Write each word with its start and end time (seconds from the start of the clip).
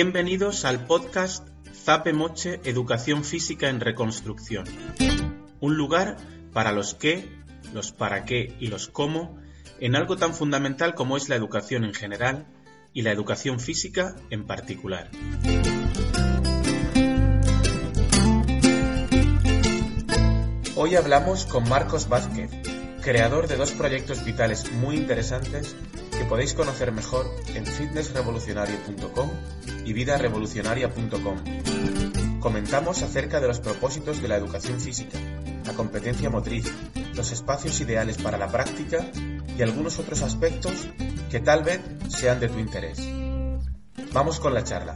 Bienvenidos 0.00 0.64
al 0.64 0.86
podcast 0.86 1.44
Zape 1.74 2.12
Moche 2.12 2.60
Educación 2.62 3.24
Física 3.24 3.68
en 3.68 3.80
Reconstrucción. 3.80 4.64
Un 5.58 5.76
lugar 5.76 6.16
para 6.52 6.70
los 6.70 6.94
qué, 6.94 7.28
los 7.74 7.90
para 7.90 8.24
qué 8.24 8.54
y 8.60 8.68
los 8.68 8.86
cómo 8.86 9.40
en 9.80 9.96
algo 9.96 10.16
tan 10.16 10.34
fundamental 10.34 10.94
como 10.94 11.16
es 11.16 11.28
la 11.28 11.34
educación 11.34 11.82
en 11.82 11.94
general 11.94 12.46
y 12.92 13.02
la 13.02 13.10
educación 13.10 13.58
física 13.58 14.14
en 14.30 14.46
particular. 14.46 15.10
Hoy 20.76 20.94
hablamos 20.94 21.44
con 21.44 21.68
Marcos 21.68 22.08
Vázquez, 22.08 22.52
creador 23.02 23.48
de 23.48 23.56
dos 23.56 23.72
proyectos 23.72 24.24
vitales 24.24 24.70
muy 24.70 24.94
interesantes 24.94 25.74
que 26.12 26.24
podéis 26.24 26.54
conocer 26.54 26.92
mejor 26.92 27.28
en 27.56 27.66
fitnessrevolucionario.com 27.66 29.30
y 29.88 29.94
vidarevolucionaria.com. 29.94 31.38
Comentamos 32.40 33.02
acerca 33.02 33.40
de 33.40 33.48
los 33.48 33.58
propósitos 33.58 34.20
de 34.20 34.28
la 34.28 34.36
educación 34.36 34.78
física, 34.78 35.18
la 35.66 35.72
competencia 35.72 36.28
motriz, 36.28 36.66
los 37.16 37.32
espacios 37.32 37.80
ideales 37.80 38.22
para 38.22 38.36
la 38.36 38.48
práctica 38.48 38.98
y 39.56 39.62
algunos 39.62 39.98
otros 39.98 40.22
aspectos 40.22 40.92
que 41.30 41.40
tal 41.40 41.64
vez 41.64 41.80
sean 42.08 42.38
de 42.38 42.48
tu 42.48 42.58
interés. 42.58 43.00
Vamos 44.12 44.38
con 44.40 44.52
la 44.52 44.62
charla. 44.62 44.94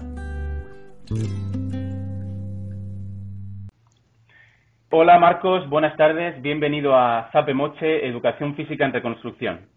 Hola 4.91 5.19
Marcos, 5.19 5.71
buenas 5.71 5.97
tardes, 5.97 6.41
bienvenido 6.43 6.95
a 6.95 7.31
Zape 7.33 7.55
Moche, 7.55 8.07
Educación 8.07 8.55
Física 8.57 8.85
en 8.85 8.93
Reconstrucción. 8.93 9.72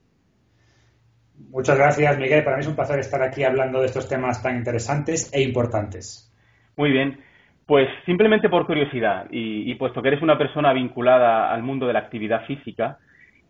Muchas 1.50 1.78
gracias, 1.78 2.18
Miguel. 2.18 2.44
Para 2.44 2.58
mí 2.58 2.62
es 2.62 2.68
un 2.68 2.76
placer 2.76 3.00
estar 3.00 3.22
aquí 3.22 3.44
hablando 3.44 3.80
de 3.80 3.88
estos 3.88 4.08
temas 4.08 4.42
tan 4.42 4.58
interesantes 4.58 5.32
e 5.34 5.42
importantes. 5.42 6.32
Muy 6.78 6.92
bien. 6.92 7.20
Pues 7.66 7.90
simplemente 8.06 8.48
por 8.48 8.68
curiosidad, 8.68 9.26
y, 9.32 9.74
puesto 9.76 10.02
que 10.02 10.10
eres 10.10 10.22
una 10.22 10.38
persona 10.38 10.72
vinculada 10.72 11.52
al 11.52 11.64
mundo 11.64 11.88
de 11.88 11.94
la 11.94 12.00
actividad 12.00 12.46
física, 12.46 13.00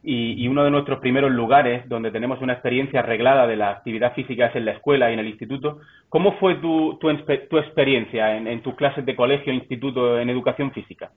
y, 0.02 0.48
uno 0.48 0.64
de 0.64 0.72
nuestros 0.72 1.00
primeros 1.00 1.32
lugares 1.32 1.90
donde 1.90 2.12
tenemos 2.12 2.40
una 2.42 2.54
experiencia 2.54 3.00
arreglada 3.00 3.46
de 3.46 3.58
la 3.58 3.72
actividad 3.72 4.14
física 4.14 4.46
es 4.46 4.56
en 4.56 4.66
la 4.66 4.72
escuela 4.72 5.10
y 5.10 5.14
en 5.14 5.20
el 5.20 5.28
instituto, 5.28 5.80
¿cómo 6.08 6.38
fue 6.38 6.56
tu, 6.56 6.98
experiencia 7.58 8.38
en, 8.38 8.62
tus 8.62 8.76
clases 8.76 9.06
de 9.06 9.16
colegio 9.16 9.52
instituto 9.52 10.18
en 10.20 10.30
educación 10.30 10.72
física? 10.72 11.12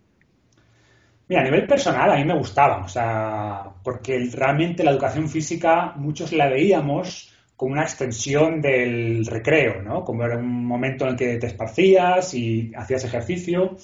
A 1.31 1.43
nivel 1.43 1.67
personal 1.67 2.11
a 2.11 2.17
mí 2.17 2.25
me 2.25 2.39
gustaba, 2.39 2.85
o 2.85 2.89
sea, 2.89 3.65
porque 3.83 4.19
realmente 4.33 4.83
la 4.83 4.93
educación 4.93 5.29
física 5.29 5.93
muchos 5.97 6.33
la 6.33 6.49
veíamos 6.49 7.35
como 7.55 7.73
una 7.73 7.83
extensión 7.83 8.63
del 8.63 9.27
recreo, 9.27 9.83
¿no? 9.83 10.05
Como 10.05 10.25
era 10.25 10.39
un 10.39 10.65
momento 10.65 11.05
en 11.05 11.11
el 11.11 11.17
que 11.17 11.37
te 11.39 11.49
esparcías 11.49 12.33
y 12.33 12.73
hacías 12.75 13.05
ejercicio. 13.05 13.77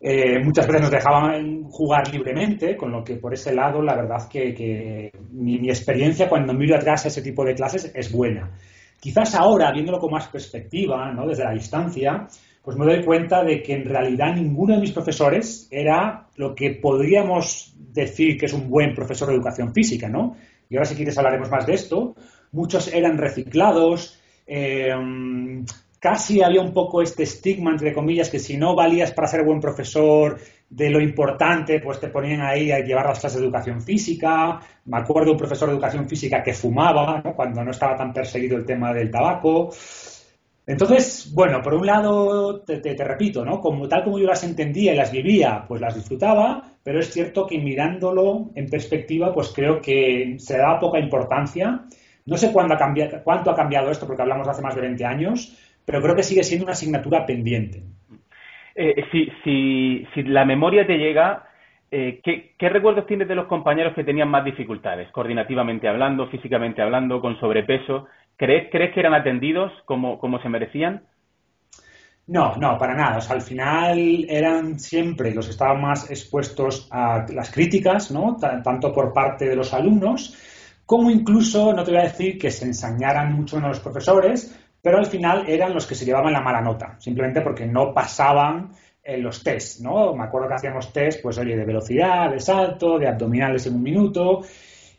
Eh, 0.00 0.38
muchas 0.38 0.66
veces 0.66 0.82
nos 0.82 0.90
dejaban 0.90 1.64
jugar 1.64 2.12
libremente, 2.12 2.76
con 2.76 2.92
lo 2.92 3.02
que 3.02 3.16
por 3.16 3.34
ese 3.34 3.52
lado 3.52 3.82
la 3.82 3.96
verdad 3.96 4.28
que, 4.28 5.10
mi, 5.32 5.58
mi, 5.58 5.70
experiencia 5.70 6.28
cuando 6.28 6.52
miro 6.54 6.76
atrás 6.76 7.04
a 7.04 7.08
ese 7.08 7.22
tipo 7.22 7.44
de 7.44 7.54
clases 7.54 7.90
es 7.94 8.12
buena. 8.12 8.52
Quizás 9.00 9.34
ahora, 9.34 9.72
viéndolo 9.72 9.98
con 9.98 10.12
más 10.12 10.28
perspectiva, 10.28 11.10
¿no? 11.12 11.26
desde 11.26 11.44
la 11.44 11.52
distancia, 11.52 12.28
pues 12.68 12.76
me 12.76 12.84
doy 12.84 13.02
cuenta 13.02 13.42
de 13.42 13.62
que 13.62 13.72
en 13.72 13.86
realidad 13.86 14.34
ninguno 14.34 14.74
de 14.74 14.80
mis 14.82 14.92
profesores 14.92 15.68
era 15.70 16.26
lo 16.36 16.54
que 16.54 16.72
podríamos 16.72 17.74
decir 17.78 18.36
que 18.36 18.44
es 18.44 18.52
un 18.52 18.68
buen 18.68 18.94
profesor 18.94 19.26
de 19.28 19.36
educación 19.36 19.72
física, 19.72 20.06
¿no? 20.06 20.36
Y 20.68 20.76
ahora 20.76 20.84
si 20.84 20.94
quieres 20.94 21.16
hablaremos 21.16 21.50
más 21.50 21.64
de 21.64 21.72
esto. 21.72 22.14
Muchos 22.52 22.92
eran 22.92 23.16
reciclados, 23.16 24.20
eh, 24.46 24.92
casi 25.98 26.42
había 26.42 26.60
un 26.60 26.74
poco 26.74 27.00
este 27.00 27.22
estigma, 27.22 27.70
entre 27.70 27.94
comillas, 27.94 28.28
que 28.28 28.38
si 28.38 28.58
no 28.58 28.74
valías 28.74 29.12
para 29.12 29.28
ser 29.28 29.46
buen 29.46 29.60
profesor 29.60 30.38
de 30.68 30.90
lo 30.90 31.00
importante, 31.00 31.80
pues 31.80 31.98
te 32.00 32.08
ponían 32.08 32.42
ahí 32.42 32.70
a 32.70 32.80
llevar 32.80 33.06
las 33.06 33.20
clases 33.20 33.40
de 33.40 33.46
educación 33.46 33.80
física. 33.80 34.60
Me 34.84 34.98
acuerdo 34.98 35.28
de 35.28 35.32
un 35.32 35.38
profesor 35.38 35.70
de 35.70 35.74
educación 35.74 36.06
física 36.06 36.42
que 36.42 36.52
fumaba, 36.52 37.22
cuando 37.34 37.64
no 37.64 37.70
estaba 37.70 37.96
tan 37.96 38.12
perseguido 38.12 38.58
el 38.58 38.66
tema 38.66 38.92
del 38.92 39.10
tabaco. 39.10 39.70
Entonces, 40.68 41.32
bueno, 41.34 41.62
por 41.62 41.72
un 41.72 41.86
lado, 41.86 42.60
te, 42.60 42.94
repito, 43.02 43.42
¿no? 43.42 43.58
Como 43.58 43.88
tal 43.88 44.04
como 44.04 44.18
yo 44.18 44.26
las 44.26 44.44
entendía 44.44 44.92
y 44.92 44.96
las 44.96 45.10
vivía, 45.10 45.64
pues 45.66 45.80
las 45.80 45.94
disfrutaba, 45.94 46.62
pero 46.84 46.98
es 46.98 47.10
cierto 47.10 47.46
que 47.46 47.56
mirándolo 47.56 48.50
en 48.54 48.66
perspectiva, 48.66 49.32
pues 49.32 49.50
creo 49.54 49.80
que 49.80 50.34
se 50.36 50.58
da 50.58 50.78
poca 50.78 50.98
importancia. 50.98 51.84
No 52.26 52.36
sé 52.36 52.52
cuándo 52.52 52.74
ha 52.74 52.76
cambiado, 52.76 53.22
cuánto 53.24 53.50
ha 53.50 53.56
cambiado 53.56 53.90
esto, 53.90 54.06
porque 54.06 54.20
hablamos 54.20 54.46
de 54.46 54.50
hace 54.50 54.60
más 54.60 54.74
de 54.74 54.82
20 54.82 55.06
años, 55.06 55.56
pero 55.86 56.02
creo 56.02 56.14
que 56.14 56.22
sigue 56.22 56.44
siendo 56.44 56.66
una 56.66 56.72
asignatura 56.72 57.24
pendiente. 57.24 57.82
Eh, 58.74 59.06
si, 59.42 60.04
la 60.24 60.44
memoria 60.44 60.86
te 60.86 60.98
llega, 60.98 61.44
eh, 61.90 62.20
¿qué, 62.22 62.52
¿qué, 62.58 62.68
recuerdos 62.68 63.06
tienes 63.06 63.26
de 63.26 63.34
los 63.34 63.46
compañeros 63.46 63.94
que 63.94 64.04
tenían 64.04 64.28
más 64.28 64.44
dificultades, 64.44 65.10
coordinativamente 65.12 65.88
hablando, 65.88 66.28
físicamente 66.28 66.82
hablando, 66.82 67.22
con 67.22 67.40
sobrepeso? 67.40 68.06
¿Crees, 68.38 68.68
¿Crees 68.70 68.94
que 68.94 69.00
eran 69.00 69.14
atendidos 69.14 69.72
como, 69.84 70.18
como 70.18 70.40
se 70.40 70.48
merecían? 70.48 71.02
No, 72.28 72.54
no, 72.56 72.78
para 72.78 72.94
nada. 72.94 73.18
Al 73.28 73.42
final 73.42 74.26
eran 74.28 74.78
siempre 74.78 75.34
los 75.34 75.46
que 75.46 75.50
estaban 75.50 75.82
más 75.82 76.08
expuestos 76.08 76.86
a 76.92 77.26
las 77.30 77.50
críticas, 77.50 78.12
¿no? 78.12 78.36
tanto 78.36 78.92
por 78.92 79.12
parte 79.12 79.48
de 79.48 79.56
los 79.56 79.74
alumnos, 79.74 80.36
como 80.86 81.10
incluso, 81.10 81.72
no 81.72 81.82
te 81.82 81.90
voy 81.90 82.00
a 82.00 82.04
decir 82.04 82.38
que 82.38 82.50
se 82.50 82.64
ensañaran 82.64 83.32
mucho 83.34 83.56
en 83.56 83.64
los 83.64 83.80
profesores, 83.80 84.56
pero 84.80 84.98
al 84.98 85.06
final 85.06 85.48
eran 85.48 85.74
los 85.74 85.86
que 85.86 85.96
se 85.96 86.04
llevaban 86.04 86.32
la 86.32 86.40
mala 86.40 86.60
nota, 86.60 86.96
simplemente 87.00 87.40
porque 87.40 87.66
no 87.66 87.92
pasaban 87.92 88.70
en 89.02 89.22
los 89.22 89.42
test, 89.42 89.80
¿no? 89.80 90.14
Me 90.14 90.24
acuerdo 90.24 90.48
que 90.48 90.54
hacíamos 90.54 90.92
test, 90.92 91.22
pues 91.22 91.38
oye, 91.38 91.56
de 91.56 91.64
velocidad, 91.64 92.30
de 92.30 92.40
salto, 92.40 92.98
de 92.98 93.08
abdominales 93.08 93.66
en 93.66 93.74
un 93.74 93.82
minuto, 93.82 94.42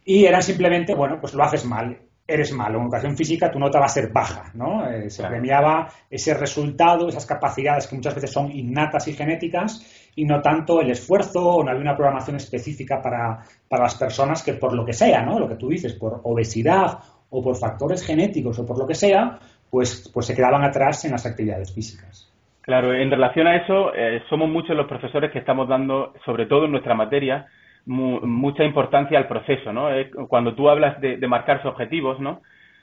y 0.04 0.26
eran 0.26 0.44
simplemente, 0.44 0.94
bueno, 0.94 1.20
pues 1.22 1.34
lo 1.34 1.44
haces 1.44 1.64
mal 1.64 2.09
eres 2.30 2.54
malo. 2.54 2.78
En 2.78 2.84
educación 2.84 3.18
física 3.18 3.52
tu 3.52 3.60
nota 3.60 3.80
va 3.80 3.86
a 3.86 3.90
ser 3.90 4.12
baja, 4.12 4.52
¿no? 4.54 4.90
Eh, 4.90 5.10
se 5.10 5.26
premiaba 5.26 5.90
ese 6.10 6.34
resultado, 6.34 7.10
esas 7.10 7.26
capacidades 7.26 7.88
que 7.88 7.96
muchas 7.96 8.16
veces 8.16 8.32
son 8.32 8.52
innatas 8.52 9.08
y 9.08 9.14
genéticas 9.14 10.12
y 10.16 10.26
no 10.26 10.42
tanto 10.42 10.82
el 10.82 10.92
esfuerzo 10.92 11.44
o 11.44 11.64
no 11.64 11.72
había 11.72 11.82
una 11.82 11.96
programación 11.96 12.36
específica 12.36 13.02
para, 13.02 13.40
las 13.70 13.96
personas 13.96 14.44
que 14.44 14.54
por 14.54 14.74
lo 14.74 14.86
que 14.86 14.94
sea, 14.94 15.24
¿no? 15.24 15.40
Lo 15.40 15.48
que 15.48 15.56
tú 15.56 15.70
dices, 15.70 15.94
por 15.94 16.22
obesidad 16.24 17.00
o 17.30 17.42
por 17.42 17.56
factores 17.56 18.06
genéticos 18.06 18.60
o 18.60 18.66
por 18.66 18.78
lo 18.78 18.88
que 18.88 18.96
sea, 18.96 19.40
pues, 19.70 20.10
pues 20.14 20.26
se 20.26 20.36
quedaban 20.36 20.64
atrás 20.64 21.06
en 21.06 21.12
las 21.12 21.26
actividades 21.26 21.74
físicas. 21.74 22.32
Claro, 22.62 22.94
en 22.94 23.10
relación 23.10 23.48
a 23.48 23.56
eso, 23.56 23.94
eh, 23.96 24.22
somos 24.30 24.50
muchos 24.50 24.76
los 24.76 24.88
profesores 24.88 25.32
que 25.32 25.40
estamos 25.40 25.68
dando, 25.68 26.14
sobre 26.26 26.46
todo 26.46 26.66
en 26.66 26.72
nuestra 26.72 26.94
materia, 26.94 27.48
mucha 27.86 28.64
importancia 28.64 29.18
al 29.18 29.28
proceso, 29.28 29.74
¿no? 29.74 29.90
cuando 30.28 30.54
tú 30.54 30.70
hablas 30.70 31.00
de, 31.02 31.18
marcarse 31.28 31.68
objetivos, 31.68 32.20
¿no? 32.20 32.42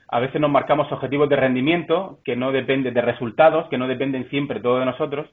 A 0.09 0.21
veces 0.21 0.41
nos 0.41 0.51
marcamos 0.51 0.91
objetivos 0.93 1.29
de 1.29 1.37
rendimiento 1.37 2.19
que 2.25 2.37
no 2.37 2.53
dependen 2.53 2.95
de 2.95 3.03
resultados, 3.03 3.69
que 3.69 3.79
no 3.79 3.89
dependen 3.89 4.29
siempre 4.31 4.61
todo 4.61 4.79
de 4.79 4.87
nosotros, 4.87 5.29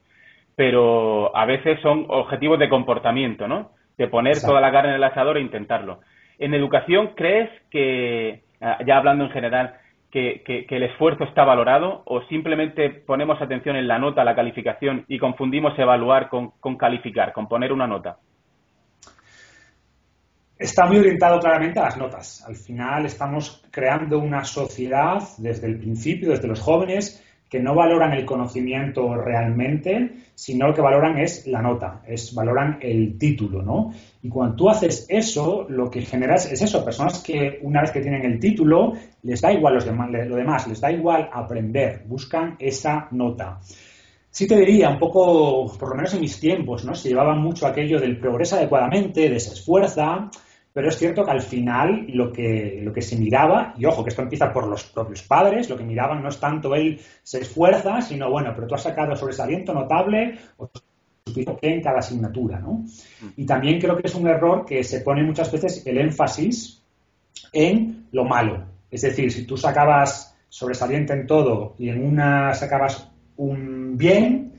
pero 0.55 1.35
a 1.35 1.45
veces 1.45 1.79
son 1.81 2.05
objetivos 2.09 2.59
de 2.59 2.69
comportamiento, 2.69 3.47
¿no? 3.47 3.71
De 3.97 4.07
poner 4.07 4.41
toda 4.41 4.61
la 4.61 4.71
carne 4.71 4.89
en 4.89 4.95
el 4.95 5.03
asador 5.03 5.37
e 5.37 5.41
intentarlo. 5.41 5.99
En 6.39 6.53
educación, 6.53 7.11
¿crees 7.15 7.49
que, 7.69 8.41
ah, 8.61 8.79
ya 8.85 8.97
hablando 8.97 9.25
en 9.25 9.31
general, 9.31 9.75
que, 10.11 10.65
el 10.69 10.83
esfuerzo 10.83 11.23
está 11.23 11.43
valorado 11.43 12.03
o 12.05 12.21
simplemente 12.23 12.89
ponemos 12.89 13.41
atención 13.41 13.75
en 13.75 13.87
la 13.87 13.99
nota, 13.99 14.23
la 14.23 14.35
calificación 14.35 15.05
y 15.07 15.17
confundimos 15.17 15.77
evaluar 15.77 16.29
con 16.29 16.77
calificar, 16.77 17.33
con 17.33 17.47
poner 17.47 17.71
una 17.71 17.87
nota? 17.87 18.17
Está 20.63 20.85
muy 20.85 20.97
orientado 20.97 21.39
claramente 21.39 21.79
a 21.79 21.83
las 21.83 21.97
notas. 21.97 22.43
Al 22.47 22.55
final 22.55 23.05
estamos 23.05 23.61
creando 23.69 24.19
una 24.19 24.45
sociedad 24.45 25.21
desde 25.37 25.67
el 25.67 25.77
principio, 25.77 26.29
desde 26.29 26.47
los 26.47 26.61
jóvenes, 26.61 27.21
que 27.49 27.59
no 27.59 27.75
valoran 27.75 28.13
el 28.13 28.25
conocimiento 28.25 29.13
realmente, 29.13 30.09
sino 30.33 30.67
lo 30.67 30.73
que 30.73 30.81
valoran 30.81 31.19
es 31.19 31.45
la 31.45 31.61
nota, 31.61 32.01
es 32.07 32.33
valoran 32.33 32.79
el 32.81 33.17
título, 33.19 33.61
¿no? 33.61 33.93
Y 34.23 34.29
cuando 34.29 34.55
tú 34.55 34.69
haces 34.69 35.05
eso, 35.09 35.67
lo 35.69 35.91
que 35.91 36.01
generas 36.01 36.51
es 36.51 36.61
eso, 36.61 36.83
personas 36.83 37.21
que 37.21 37.59
una 37.61 37.81
vez 37.81 37.91
que 37.91 38.01
tienen 38.01 38.23
el 38.23 38.39
título, 38.39 38.93
les 39.21 39.41
da 39.41 39.51
igual 39.51 39.75
los 39.75 39.85
demás, 39.85 40.09
lo 40.11 40.35
demás, 40.35 40.67
les 40.67 40.81
da 40.81 40.91
igual 40.91 41.29
aprender, 41.31 42.03
buscan 42.07 42.55
esa 42.57 43.07
nota. 43.11 43.59
Sí 44.31 44.47
te 44.47 44.55
diría, 44.55 44.89
un 44.89 44.97
poco, 44.97 45.71
por 45.77 45.89
lo 45.89 45.95
menos 45.95 46.13
en 46.15 46.21
mis 46.21 46.39
tiempos, 46.39 46.83
¿no? 46.85 46.95
Se 46.95 47.09
llevaba 47.09 47.35
mucho 47.35 47.67
aquello 47.67 47.99
del 47.99 48.17
progresa 48.17 48.55
adecuadamente, 48.55 49.29
de 49.29 49.39
se 49.39 49.53
esfuerza, 49.53 50.31
pero 50.73 50.89
es 50.89 50.97
cierto 50.97 51.23
que 51.23 51.31
al 51.31 51.41
final 51.41 52.07
lo 52.09 52.33
que, 52.33 52.79
lo 52.81 52.91
que 52.91 53.01
se 53.01 53.15
miraba, 53.15 53.75
y 53.77 53.85
ojo 53.85 54.03
que 54.03 54.09
esto 54.09 54.23
empieza 54.23 54.51
por 54.51 54.67
los 54.67 54.83
propios 54.85 55.21
padres, 55.21 55.69
lo 55.69 55.77
que 55.77 55.83
miraban 55.83 56.23
no 56.23 56.29
es 56.29 56.39
tanto 56.39 56.73
él 56.75 56.99
se 57.21 57.41
esfuerza, 57.41 58.01
sino 58.01 58.29
bueno, 58.29 58.51
pero 58.55 58.67
tú 58.67 58.75
has 58.75 58.83
sacado 58.83 59.15
sobresaliento 59.15 59.73
notable 59.73 60.39
o 60.57 60.69
en 61.61 61.81
cada 61.81 61.99
asignatura, 61.99 62.59
¿no? 62.59 62.73
Mm. 62.73 63.27
Y 63.37 63.45
también 63.45 63.79
creo 63.79 63.95
que 63.95 64.07
es 64.07 64.15
un 64.15 64.27
error 64.27 64.65
que 64.65 64.83
se 64.83 65.01
pone 65.01 65.23
muchas 65.23 65.51
veces 65.51 65.85
el 65.85 65.97
énfasis 65.97 66.83
en 67.51 68.07
lo 68.11 68.25
malo. 68.25 68.65
Es 68.91 69.01
decir, 69.01 69.31
si 69.31 69.45
tú 69.45 69.55
sacabas 69.57 70.35
sobresaliente 70.49 71.13
en 71.13 71.25
todo 71.25 71.75
y 71.77 71.89
en 71.89 72.05
una 72.05 72.53
sacabas 72.53 73.09
un 73.37 73.97
bien, 73.97 74.53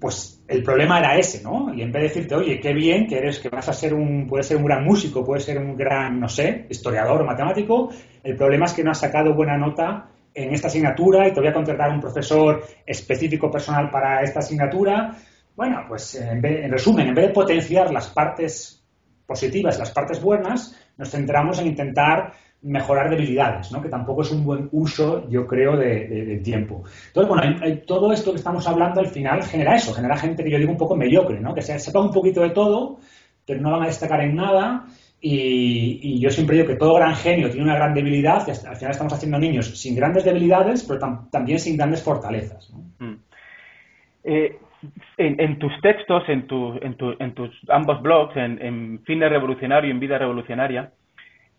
pues 0.00 0.35
el 0.48 0.62
problema 0.62 0.98
era 0.98 1.16
ese, 1.16 1.42
¿no? 1.42 1.72
Y 1.74 1.82
en 1.82 1.90
vez 1.90 2.02
de 2.02 2.08
decirte, 2.08 2.34
oye, 2.34 2.60
qué 2.60 2.72
bien 2.72 3.06
que 3.06 3.18
eres, 3.18 3.40
que 3.40 3.48
vas 3.48 3.68
a 3.68 3.72
ser 3.72 3.94
un, 3.94 4.26
puedes 4.26 4.46
ser 4.46 4.56
un 4.56 4.64
gran 4.64 4.84
músico, 4.84 5.24
puedes 5.24 5.44
ser 5.44 5.58
un 5.58 5.76
gran, 5.76 6.20
no 6.20 6.28
sé, 6.28 6.66
historiador 6.68 7.22
o 7.22 7.24
matemático, 7.24 7.90
el 8.22 8.36
problema 8.36 8.66
es 8.66 8.72
que 8.72 8.84
no 8.84 8.92
has 8.92 9.00
sacado 9.00 9.34
buena 9.34 9.56
nota 9.56 10.08
en 10.34 10.52
esta 10.52 10.68
asignatura 10.68 11.26
y 11.26 11.32
te 11.32 11.40
voy 11.40 11.48
a 11.48 11.52
contratar 11.52 11.90
un 11.90 12.00
profesor 12.00 12.64
específico 12.84 13.50
personal 13.50 13.90
para 13.90 14.22
esta 14.22 14.40
asignatura. 14.40 15.16
Bueno, 15.56 15.84
pues 15.88 16.14
en, 16.14 16.44
en 16.44 16.70
resumen, 16.70 17.08
en 17.08 17.14
vez 17.14 17.28
de 17.28 17.32
potenciar 17.32 17.90
las 17.90 18.08
partes 18.08 18.84
positivas, 19.26 19.78
las 19.78 19.90
partes 19.90 20.20
buenas, 20.20 20.76
nos 20.96 21.10
centramos 21.10 21.58
en 21.58 21.68
intentar 21.68 22.32
mejorar 22.66 23.08
debilidades, 23.08 23.70
¿no? 23.70 23.80
que 23.80 23.88
tampoco 23.88 24.22
es 24.22 24.32
un 24.32 24.44
buen 24.44 24.68
uso, 24.72 25.28
yo 25.28 25.46
creo, 25.46 25.76
de, 25.76 26.40
tiempo. 26.42 26.82
Entonces, 27.08 27.28
bueno, 27.28 27.80
todo 27.86 28.12
esto 28.12 28.32
que 28.32 28.38
estamos 28.38 28.66
hablando 28.66 29.00
al 29.00 29.06
final 29.06 29.42
genera 29.44 29.76
eso, 29.76 29.94
genera 29.94 30.16
gente 30.16 30.42
que 30.42 30.50
yo 30.50 30.58
digo 30.58 30.72
un 30.72 30.76
poco 30.76 30.96
mediocre, 30.96 31.40
¿no? 31.40 31.54
que 31.54 31.62
se 31.62 31.78
sepa 31.78 32.00
un 32.00 32.10
poquito 32.10 32.42
de 32.42 32.50
todo, 32.50 32.98
pero 33.46 33.60
no 33.60 33.70
van 33.70 33.84
a 33.84 33.86
destacar 33.86 34.20
en 34.20 34.34
nada. 34.34 34.84
Y, 35.20 36.20
yo 36.20 36.30
siempre 36.30 36.56
digo 36.56 36.68
que 36.68 36.76
todo 36.76 36.94
gran 36.94 37.14
genio 37.14 37.48
tiene 37.48 37.64
una 37.64 37.76
gran 37.76 37.94
debilidad, 37.94 38.46
y 38.46 38.50
al 38.50 38.76
final 38.76 38.90
estamos 38.90 39.12
haciendo 39.12 39.38
niños 39.38 39.66
sin 39.80 39.96
grandes 39.96 40.24
debilidades, 40.24 40.84
pero 40.84 41.00
también 41.30 41.58
sin 41.58 41.76
grandes 41.76 42.02
fortalezas. 42.02 42.72
Mm. 42.98 43.14
Eh, 44.24 44.58
en, 45.16 45.58
tus 45.58 45.72
textos, 45.80 46.24
en, 46.28 46.46
tus 46.46 47.50
ambos 47.68 48.02
blogs, 48.02 48.36
en, 48.36 48.60
en 48.60 49.00
Fitness 49.04 49.30
Revolucionario 49.30 49.88
y 49.88 49.92
en 49.92 50.00
Vida 50.00 50.18
Revolucionaria, 50.18 50.92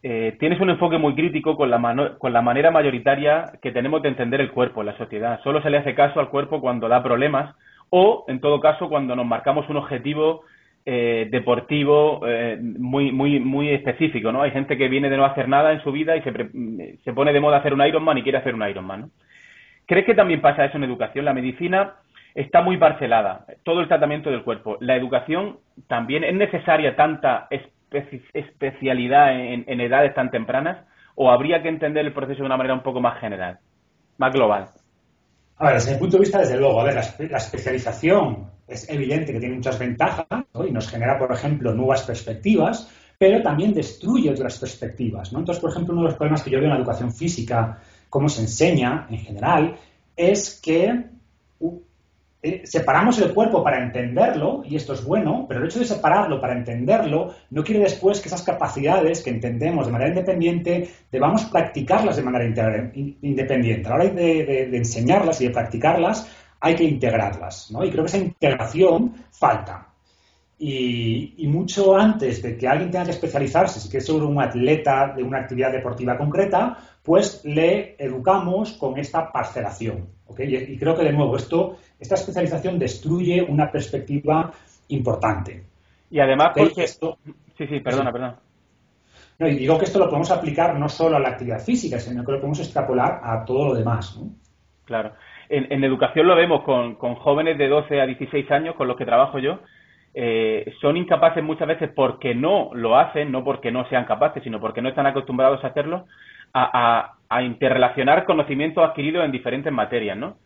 eh, 0.03 0.35
tienes 0.39 0.59
un 0.59 0.69
enfoque 0.69 0.97
muy 0.97 1.15
crítico 1.15 1.55
con 1.55 1.69
la, 1.69 2.15
con 2.17 2.33
la 2.33 2.41
manera 2.41 2.71
mayoritaria 2.71 3.53
que 3.61 3.71
tenemos 3.71 4.01
de 4.01 4.09
entender 4.09 4.41
el 4.41 4.51
cuerpo 4.51 4.81
en 4.81 4.87
la 4.87 4.97
sociedad. 4.97 5.39
Solo 5.43 5.61
se 5.61 5.69
le 5.69 5.77
hace 5.77 5.95
caso 5.95 6.19
al 6.19 6.29
cuerpo 6.29 6.61
cuando 6.61 6.87
da 6.87 7.01
problemas 7.01 7.55
o, 7.89 8.25
en 8.27 8.39
todo 8.39 8.59
caso, 8.59 8.89
cuando 8.89 9.15
nos 9.15 9.25
marcamos 9.25 9.67
un 9.69 9.77
objetivo 9.77 10.43
eh, 10.85 11.27
deportivo 11.31 12.21
eh, 12.27 12.57
muy, 12.61 13.11
muy, 13.11 13.39
muy 13.39 13.69
específico, 13.69 14.31
¿no? 14.31 14.41
Hay 14.41 14.51
gente 14.51 14.77
que 14.77 14.87
viene 14.87 15.09
de 15.09 15.17
no 15.17 15.25
hacer 15.25 15.49
nada 15.49 15.71
en 15.71 15.81
su 15.81 15.91
vida 15.91 16.15
y 16.15 16.21
se, 16.21 16.97
se 17.03 17.13
pone 17.13 17.33
de 17.33 17.39
moda 17.39 17.57
hacer 17.57 17.73
un 17.73 17.85
Ironman 17.85 18.17
y 18.17 18.23
quiere 18.23 18.37
hacer 18.37 18.55
un 18.55 18.67
Ironman, 18.67 19.01
¿no? 19.01 19.09
¿Crees 19.85 20.05
que 20.05 20.15
también 20.15 20.41
pasa 20.41 20.65
eso 20.65 20.77
en 20.77 20.83
educación? 20.83 21.25
La 21.25 21.33
medicina 21.33 21.93
está 22.35 22.61
muy 22.61 22.77
parcelada, 22.77 23.45
todo 23.63 23.79
el 23.79 23.87
tratamiento 23.87 24.29
del 24.29 24.43
cuerpo. 24.43 24.77
La 24.81 24.95
educación 24.95 25.57
también 25.87 26.23
es 26.23 26.35
necesaria 26.35 26.95
tanta 26.95 27.47
especialidad 27.91 29.39
en, 29.39 29.81
edades 29.81 30.13
tan 30.13 30.29
tempranas 30.31 30.85
o 31.15 31.31
habría 31.31 31.61
que 31.61 31.69
entender 31.69 32.05
el 32.05 32.13
proceso 32.13 32.39
de 32.39 32.45
una 32.45 32.57
manera 32.57 32.75
un 32.75 32.83
poco 32.83 33.01
más 33.01 33.19
general, 33.19 33.59
más 34.17 34.33
global? 34.33 34.69
A 35.57 35.65
ver, 35.65 35.73
desde 35.75 35.93
mi 35.93 35.99
punto 35.99 36.17
de 36.17 36.21
vista, 36.21 36.39
desde 36.39 36.57
luego, 36.57 36.79
a 36.81 36.83
ver, 36.83 36.95
la, 36.95 37.37
especialización 37.37 38.51
es 38.67 38.87
evidente 38.89 39.33
que 39.33 39.39
tiene 39.39 39.55
muchas 39.55 39.79
ventajas 39.79 40.27
y 40.67 40.71
nos 40.71 40.87
genera, 40.87 41.17
por 41.17 41.31
ejemplo, 41.31 41.73
nuevas 41.73 42.03
perspectivas, 42.03 42.93
pero 43.17 43.41
también 43.41 43.73
destruye 43.73 44.29
otras 44.29 44.59
perspectivas. 44.59 45.33
¿no? 45.33 45.39
Entonces, 45.39 45.61
por 45.61 45.71
ejemplo, 45.71 45.93
uno 45.93 46.03
de 46.03 46.09
los 46.09 46.17
problemas 46.17 46.43
que 46.43 46.51
yo 46.51 46.59
veo 46.59 46.67
en 46.67 46.73
la 46.73 46.79
educación 46.79 47.11
física, 47.11 47.79
cómo 48.09 48.29
se 48.29 48.41
enseña 48.41 49.07
en 49.09 49.17
general, 49.17 49.75
es 50.15 50.61
que 50.61 51.05
eh, 52.39 52.61
separamos 52.65 53.17
el 53.19 53.33
cuerpo 53.33 53.63
para 53.63 53.83
entenderlo, 53.83 54.61
y 54.63 54.75
esto 54.75 54.93
es 54.93 55.03
bueno, 55.03 55.45
pero 55.47 55.59
el 55.59 55.67
hecho 55.67 55.79
de 55.79 55.85
separarlo 55.85 56.39
para 56.39 56.53
entenderlo 56.53 57.33
no 57.49 57.63
quiere 57.63 57.81
después 57.81 58.21
que 58.21 58.27
esas 58.27 58.43
capacidades 58.43 59.23
que 59.23 59.31
entendemos 59.31 59.87
de 59.87 59.91
manera 59.91 60.09
independiente 60.11 60.87
debamos 61.11 61.45
practicarlas 61.45 62.15
de 62.15 62.23
manera 62.23 62.45
independiente. 62.45 63.87
A 63.87 63.89
la 63.89 63.95
hora 63.95 64.13
de, 64.13 64.69
enseñarlas 64.77 65.41
y 65.41 65.47
de 65.47 65.51
practicarlas 65.51 66.31
hay 66.59 66.75
que 66.75 66.83
integrarlas, 66.83 67.71
¿no? 67.71 67.83
Y 67.83 67.89
creo 67.89 68.03
que 68.03 68.09
esa 68.09 68.17
integración 68.19 69.15
falta. 69.31 69.87
Y, 70.59 71.47
mucho 71.47 71.95
antes 71.95 72.41
de 72.41 72.55
que 72.57 72.67
alguien 72.67 72.91
tenga 72.91 73.05
que 73.05 73.11
especializarse, 73.11 73.79
si 73.79 73.89
quiere 73.89 74.05
ser 74.05 74.15
un 74.15 74.39
atleta 74.39 75.13
de 75.15 75.23
una 75.23 75.39
actividad 75.39 75.71
deportiva 75.71 76.17
concreta, 76.17 76.77
pues 77.03 77.41
le 77.45 77.95
educamos 77.97 78.73
con 78.73 78.97
esta 78.99 79.31
parcelación. 79.31 80.17
Y, 80.39 80.77
creo 80.77 80.95
que, 80.95 81.03
de 81.03 81.13
nuevo, 81.13 81.37
esto, 81.37 81.77
esta 81.99 82.15
especialización 82.15 82.77
destruye 82.79 83.41
una 83.41 83.71
perspectiva 83.71 84.51
importante. 84.89 85.63
Y 86.09 86.19
además, 86.19 86.51
porque... 86.55 86.83
Esto... 86.83 87.17
Sí, 87.57 87.65
sí, 87.67 87.79
perdona, 87.79 88.11
perdona. 88.11 88.39
No, 89.39 89.47
y 89.47 89.55
digo 89.55 89.77
que 89.77 89.85
esto 89.85 89.99
lo 89.99 90.05
podemos 90.05 90.31
aplicar 90.31 90.77
no 90.77 90.89
solo 90.89 91.17
a 91.17 91.19
la 91.19 91.29
actividad 91.29 91.59
física, 91.59 91.99
sino 91.99 92.23
que 92.23 92.31
lo 92.31 92.37
podemos 92.39 92.59
extrapolar 92.59 93.19
a 93.23 93.45
todo 93.45 93.69
lo 93.69 93.75
demás. 93.75 94.19
Claro. 94.85 95.13
En, 95.49 95.83
educación 95.83 96.27
lo 96.27 96.35
vemos 96.35 96.63
con, 96.63 96.95
jóvenes 97.15 97.57
de 97.57 97.67
12 97.69 98.01
a 98.01 98.05
16 98.05 98.51
años 98.51 98.75
con 98.75 98.87
los 98.87 98.97
que 98.97 99.05
trabajo 99.05 99.39
yo. 99.39 99.59
Eh, 100.13 100.73
son 100.81 100.97
incapaces 100.97 101.43
muchas 101.43 101.67
veces 101.67 101.91
porque 101.95 102.33
no 102.33 102.71
lo 102.73 102.97
hacen, 102.97 103.31
no 103.31 103.43
porque 103.43 103.71
no 103.71 103.87
sean 103.89 104.05
capaces, 104.05 104.43
sino 104.43 104.59
porque 104.59 104.81
no 104.81 104.89
están 104.89 105.05
acostumbrados 105.05 105.63
a 105.63 105.67
hacerlo, 105.67 106.05
a, 106.53 107.13
interrelacionar 107.43 108.25
conocimientos 108.25 108.83
adquiridos 108.83 109.23
en 109.23 109.31
diferentes 109.31 109.71
materias, 109.71 110.17
¿no? 110.17 110.37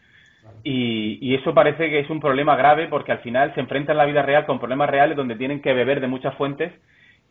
Y, 0.64 1.34
eso 1.36 1.54
parece 1.54 1.90
que 1.90 2.00
es 2.00 2.10
un 2.10 2.20
problema 2.20 2.56
grave 2.56 2.88
porque 2.88 3.12
al 3.12 3.20
final 3.20 3.54
se 3.54 3.62
enfrentan 3.62 3.94
en 3.94 3.98
la 3.98 4.06
vida 4.06 4.22
real 4.22 4.46
con 4.46 4.60
problemas 4.60 4.90
reales 4.90 5.18
donde 5.18 5.36
tienen 5.36 5.62
que 5.62 5.74
beber 5.74 6.02
de 6.02 6.08
muchas 6.08 6.36
fuentes 6.36 6.74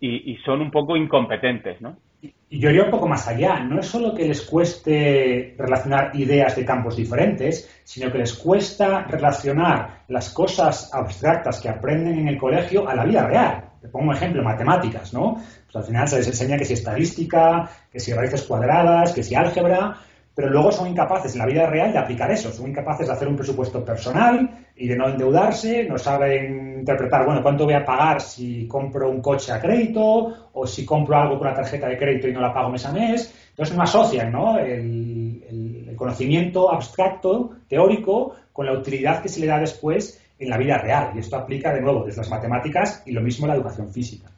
y, 0.01 0.37
son 0.45 0.63
un 0.63 0.71
poco 0.71 0.97
incompetentes, 0.97 1.81
¿no? 1.81 1.97
Y 2.23 2.59
yo 2.59 2.71
iría 2.71 2.85
un 2.85 2.91
poco 2.91 3.07
más 3.07 3.29
allá. 3.29 3.61
No 3.61 3.81
es 3.81 3.87
solo 3.87 4.15
que 4.15 4.27
les 4.27 4.43
cueste 4.43 5.55
relacionar 5.59 6.11
ideas 6.15 6.57
de 6.57 6.65
campos 6.65 6.97
diferentes, 6.97 7.83
sino 7.85 8.11
que 8.11 8.19
les 8.19 8.35
cuesta 8.35 9.05
relacionar 9.05 10.05
las 10.09 10.33
cosas 10.33 10.91
abstractas 10.93 11.61
que 11.61 11.69
aprenden 11.69 12.19
en 12.19 12.29
el 12.29 12.39
colegio 12.39 12.89
a 12.89 12.95
la 12.95 13.05
vida 13.05 13.27
real. 13.27 13.65
Te 13.81 13.89
pongo 13.89 14.09
un 14.11 14.17
ejemplo, 14.17 14.43
matemáticas, 14.43 15.13
¿no? 15.15 15.35
Pues 15.35 15.77
al 15.77 15.85
final 15.85 16.09
se 16.09 16.17
les 16.17 16.27
enseña 16.27 16.59
que 16.59 16.65
si 16.65 16.75
estadística, 16.75 17.71
que 17.93 18.01
si 18.01 18.13
raíces 18.13 18.43
cuadradas, 18.43 19.13
que 19.13 19.23
si 19.23 19.35
álgebra, 19.35 19.97
pero 20.41 20.55
luego 20.55 20.73
son 20.73 20.89
incapaces 20.89 21.35
en 21.35 21.41
la 21.41 21.45
vida 21.45 21.67
real 21.67 21.93
de 21.93 21.99
aplicar 21.99 22.31
eso, 22.31 22.51
son 22.51 22.71
incapaces 22.71 23.07
de 23.07 23.13
hacer 23.13 23.29
un 23.29 23.37
presupuesto 23.37 23.85
personal 23.85 24.49
y 24.75 24.89
de 24.89 24.97
no 24.97 25.07
endeudarse, 25.07 25.85
no 25.85 25.99
saben 25.99 26.79
interpretar, 26.79 27.27
bueno, 27.27 27.43
cuánto 27.43 27.67
voy 27.67 27.75
a 27.75 27.85
pagar 27.85 28.23
si 28.23 28.67
compro 28.67 29.11
un 29.11 29.21
coche 29.21 29.53
a 29.53 29.61
crédito 29.61 30.51
o 30.55 30.67
si 30.67 30.87
compro 30.87 31.15
algo 31.19 31.37
con 31.37 31.47
una 31.47 31.57
tarjeta 31.57 31.89
de 31.89 31.99
crédito 31.99 32.27
y 32.27 32.33
no 32.33 32.41
la 32.41 32.55
pago 32.55 32.71
mes 32.71 32.87
a 32.87 32.93
mes. 32.93 33.51
Entonces 33.51 33.77
no 33.77 33.83
asocian 33.83 34.33
¿no? 34.33 34.59
El, 34.59 35.95
conocimiento 35.95 36.73
abstracto, 36.73 37.51
teórico, 37.69 38.35
con 38.55 38.65
la 38.65 38.73
utilidad 38.73 39.21
que 39.21 39.29
se 39.29 39.41
le 39.41 39.47
da 39.47 39.59
después 39.59 40.27
en 40.39 40.49
la 40.49 40.57
vida 40.57 40.79
real. 40.79 41.11
Y 41.15 41.19
esto 41.19 41.37
aplica 41.37 41.75
de 41.75 41.83
nuevo 41.83 42.05
desde 42.05 42.23
las 42.23 42.31
matemáticas 42.31 43.03
y 43.05 43.13
lo 43.13 43.21
mismo 43.21 43.45
en 43.45 43.51
la 43.51 43.57
educación 43.57 43.93
física. 43.93 44.31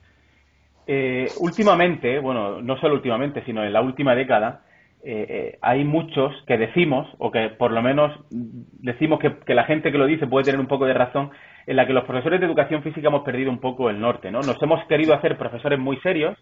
Eh, 0.84 1.28
últimamente, 1.38 2.18
bueno, 2.18 2.60
no 2.60 2.76
solo 2.80 2.94
últimamente, 2.94 3.44
sino 3.44 3.62
en 3.62 3.72
la 3.72 3.80
última 3.80 4.16
década, 4.16 4.62
eh, 5.04 5.26
eh, 5.28 5.58
hay 5.62 5.84
muchos 5.84 6.32
que 6.46 6.58
decimos, 6.58 7.08
o 7.18 7.30
que 7.30 7.48
por 7.50 7.72
lo 7.72 7.82
menos 7.82 8.12
decimos 8.30 9.18
que, 9.18 9.54
la 9.54 9.64
gente 9.64 9.90
que 9.90 9.98
lo 9.98 10.06
dice 10.06 10.26
puede 10.26 10.44
tener 10.44 10.60
un 10.60 10.68
poco 10.68 10.86
de 10.86 10.94
razón, 10.94 11.30
en 11.66 11.76
la 11.76 11.86
que 11.86 11.92
los 11.92 12.04
profesores 12.04 12.40
de 12.40 12.46
educación 12.46 12.82
física 12.82 13.08
hemos 13.08 13.22
perdido 13.22 13.50
un 13.50 13.60
poco 13.60 13.90
el 13.90 14.00
norte, 14.00 14.30
¿no? 14.30 14.40
Nos 14.40 14.60
hemos 14.62 14.84
querido 14.86 15.14
hacer 15.14 15.36
profesores 15.36 15.78
muy 15.78 15.96
serios, 15.98 16.36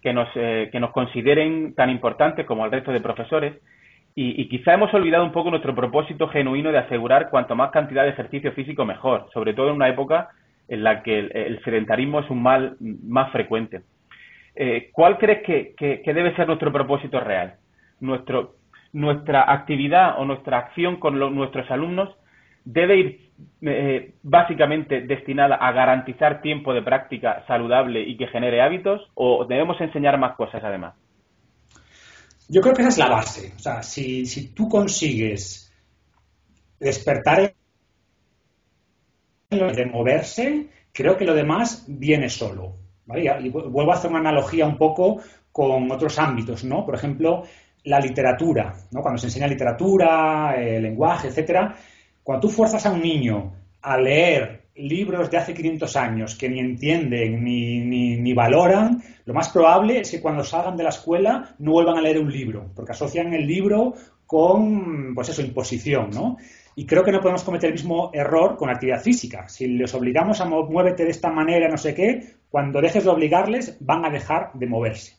que 0.00 0.12
nos, 0.12 0.28
que 0.32 0.78
nos 0.78 0.92
consideren 0.92 1.74
tan 1.74 1.90
importantes 1.90 2.46
como 2.46 2.64
el 2.64 2.70
resto 2.70 2.92
de 2.92 3.00
profesores, 3.00 3.54
y, 4.20 4.48
quizá 4.48 4.74
hemos 4.74 4.92
olvidado 4.94 5.24
un 5.24 5.30
poco 5.30 5.50
nuestro 5.50 5.76
propósito 5.76 6.26
genuino 6.26 6.72
de 6.72 6.78
asegurar 6.78 7.30
cuanto 7.30 7.54
más 7.54 7.70
cantidad 7.70 8.02
de 8.02 8.10
ejercicio 8.10 8.50
físico 8.50 8.84
mejor, 8.84 9.28
sobre 9.32 9.54
todo 9.54 9.68
en 9.68 9.76
una 9.76 9.88
época 9.88 10.30
en 10.66 10.82
la 10.82 11.04
que 11.04 11.20
el, 11.20 11.62
sedentarismo 11.62 12.18
es 12.18 12.28
un 12.28 12.42
mal 12.42 12.76
más 12.80 13.30
frecuente. 13.30 13.82
Eh, 14.56 14.90
¿Cuál 14.90 15.18
crees 15.18 15.44
que, 15.44 16.02
debe 16.04 16.34
ser 16.34 16.48
nuestro 16.48 16.72
propósito 16.72 17.20
real? 17.20 17.54
Nuestra 18.00 19.52
actividad 19.52 20.18
o 20.18 20.24
nuestra 20.24 20.58
acción 20.58 20.98
con 20.98 21.18
nuestros 21.18 21.70
alumnos 21.70 22.10
debe 22.64 22.98
ir 22.98 23.28
eh, 23.62 24.14
básicamente 24.22 25.00
destinada 25.02 25.56
a 25.56 25.72
garantizar 25.72 26.42
tiempo 26.42 26.74
de 26.74 26.82
práctica 26.82 27.44
saludable 27.46 28.02
y 28.02 28.16
que 28.16 28.26
genere 28.26 28.60
hábitos 28.62 29.00
o 29.14 29.44
debemos 29.44 29.80
enseñar 29.80 30.18
más 30.18 30.36
cosas 30.36 30.62
además? 30.64 30.94
Yo 32.48 32.60
creo 32.60 32.74
que 32.74 32.82
esa 32.82 32.90
es 32.90 32.98
la 32.98 33.08
base. 33.08 33.52
O 33.56 33.58
sea, 33.58 33.82
si, 33.82 34.26
si 34.26 34.54
tú 34.54 34.68
consigues 34.68 35.72
despertar 36.80 37.54
de 39.50 39.86
moverse, 39.86 40.68
creo 40.92 41.16
que 41.16 41.24
lo 41.24 41.34
demás 41.34 41.84
viene 41.88 42.28
solo. 42.28 42.76
Y 43.16 43.48
vuelvo 43.48 43.92
a 43.92 43.94
hacer 43.94 44.10
una 44.10 44.20
analogía 44.20 44.66
un 44.66 44.76
poco 44.76 45.22
con 45.50 45.90
otros 45.90 46.18
ámbitos, 46.18 46.64
¿no? 46.64 46.84
Por 46.84 46.94
ejemplo, 46.94 47.44
la 47.88 47.98
literatura, 48.00 48.74
¿no? 48.90 49.00
Cuando 49.00 49.18
se 49.18 49.26
enseña 49.28 49.46
literatura, 49.46 50.54
el 50.56 50.82
lenguaje, 50.82 51.28
etcétera, 51.28 51.74
cuando 52.22 52.46
tú 52.46 52.54
fuerzas 52.54 52.84
a 52.84 52.92
un 52.92 53.00
niño 53.00 53.52
a 53.80 53.96
leer 53.96 54.64
libros 54.74 55.30
de 55.30 55.38
hace 55.38 55.54
500 55.54 55.96
años 55.96 56.36
que 56.36 56.48
ni 56.48 56.60
entienden 56.60 57.42
ni, 57.42 57.80
ni, 57.80 58.34
valoran, 58.34 59.02
lo 59.24 59.34
más 59.34 59.48
probable 59.48 60.00
es 60.00 60.10
que 60.10 60.20
cuando 60.20 60.44
salgan 60.44 60.76
de 60.76 60.84
la 60.84 60.90
escuela 60.90 61.54
no 61.58 61.72
vuelvan 61.72 61.96
a 61.96 62.02
leer 62.02 62.18
un 62.18 62.30
libro, 62.30 62.70
porque 62.76 62.92
asocian 62.92 63.32
el 63.32 63.46
libro 63.46 63.94
con, 64.26 65.14
pues 65.14 65.30
eso, 65.30 65.40
imposición, 65.40 66.10
¿no? 66.10 66.36
Y 66.76 66.84
creo 66.84 67.02
que 67.02 67.10
no 67.10 67.20
podemos 67.20 67.42
cometer 67.42 67.68
el 67.68 67.74
mismo 67.74 68.10
error 68.12 68.56
con 68.56 68.68
la 68.68 68.74
actividad 68.74 69.02
física. 69.02 69.48
Si 69.48 69.66
les 69.66 69.92
obligamos 69.94 70.40
a 70.40 70.44
muévete 70.44 71.04
de 71.04 71.10
esta 71.10 71.30
manera, 71.30 71.68
no 71.68 71.78
sé 71.78 71.94
qué, 71.94 72.36
cuando 72.50 72.80
dejes 72.80 73.02
de 73.02 73.10
obligarles, 73.10 73.78
van 73.80 74.04
a 74.04 74.10
dejar 74.10 74.52
de 74.52 74.66
moverse. 74.66 75.16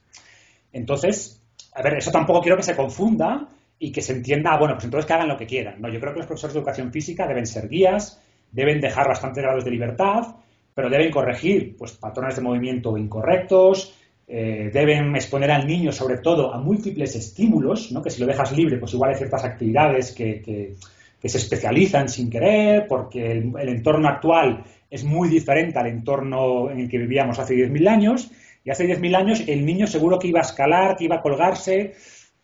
Entonces, 0.71 1.38
a 1.73 1.81
ver, 1.81 1.95
eso 1.95 2.11
tampoco 2.11 2.41
quiero 2.41 2.57
que 2.57 2.63
se 2.63 2.75
confunda 2.75 3.47
y 3.77 3.91
que 3.91 4.01
se 4.01 4.13
entienda, 4.13 4.57
bueno, 4.57 4.75
pues 4.75 4.85
entonces 4.85 5.05
que 5.05 5.13
hagan 5.13 5.29
lo 5.29 5.37
que 5.37 5.45
quieran. 5.45 5.81
No, 5.81 5.89
yo 5.89 5.99
creo 5.99 6.13
que 6.13 6.19
los 6.19 6.27
profesores 6.27 6.53
de 6.53 6.59
educación 6.59 6.91
física 6.91 7.27
deben 7.27 7.45
ser 7.45 7.69
guías, 7.69 8.21
deben 8.51 8.81
dejar 8.81 9.07
bastantes 9.07 9.43
grados 9.43 9.63
de 9.63 9.71
libertad, 9.71 10.35
pero 10.73 10.89
deben 10.89 11.11
corregir 11.11 11.75
pues, 11.77 11.93
patrones 11.93 12.35
de 12.35 12.41
movimiento 12.41 12.97
incorrectos, 12.97 13.95
eh, 14.27 14.69
deben 14.71 15.15
exponer 15.15 15.51
al 15.51 15.65
niño 15.65 15.91
sobre 15.91 16.17
todo 16.17 16.53
a 16.53 16.59
múltiples 16.59 17.15
estímulos, 17.15 17.91
¿no? 17.91 18.01
que 18.01 18.09
si 18.09 18.21
lo 18.21 18.27
dejas 18.27 18.51
libre, 18.51 18.77
pues 18.77 18.93
igual 18.93 19.11
hay 19.11 19.17
ciertas 19.17 19.43
actividades 19.43 20.11
que 20.11 20.75
que 21.21 21.29
se 21.29 21.37
especializan 21.37 22.07
sin 22.07 22.29
querer, 22.29 22.87
porque 22.87 23.31
el, 23.31 23.69
entorno 23.69 24.07
actual 24.07 24.63
es 24.89 25.03
muy 25.03 25.29
diferente 25.29 25.77
al 25.77 25.87
entorno 25.87 26.71
en 26.71 26.79
el 26.79 26.89
que 26.89 26.97
vivíamos 26.97 27.37
hace 27.39 27.55
10.000 27.55 27.87
años, 27.89 28.31
y 28.69 28.71
hace 28.71 28.85
10.000 28.85 29.15
años 29.15 29.43
el 29.47 29.65
niño 29.65 29.87
seguro 29.87 30.19
que 30.19 30.27
iba 30.27 30.41
a 30.41 30.43
escalar, 30.43 30.95
que 30.95 31.05
iba 31.05 31.15
a 31.15 31.21
colgarse. 31.23 31.95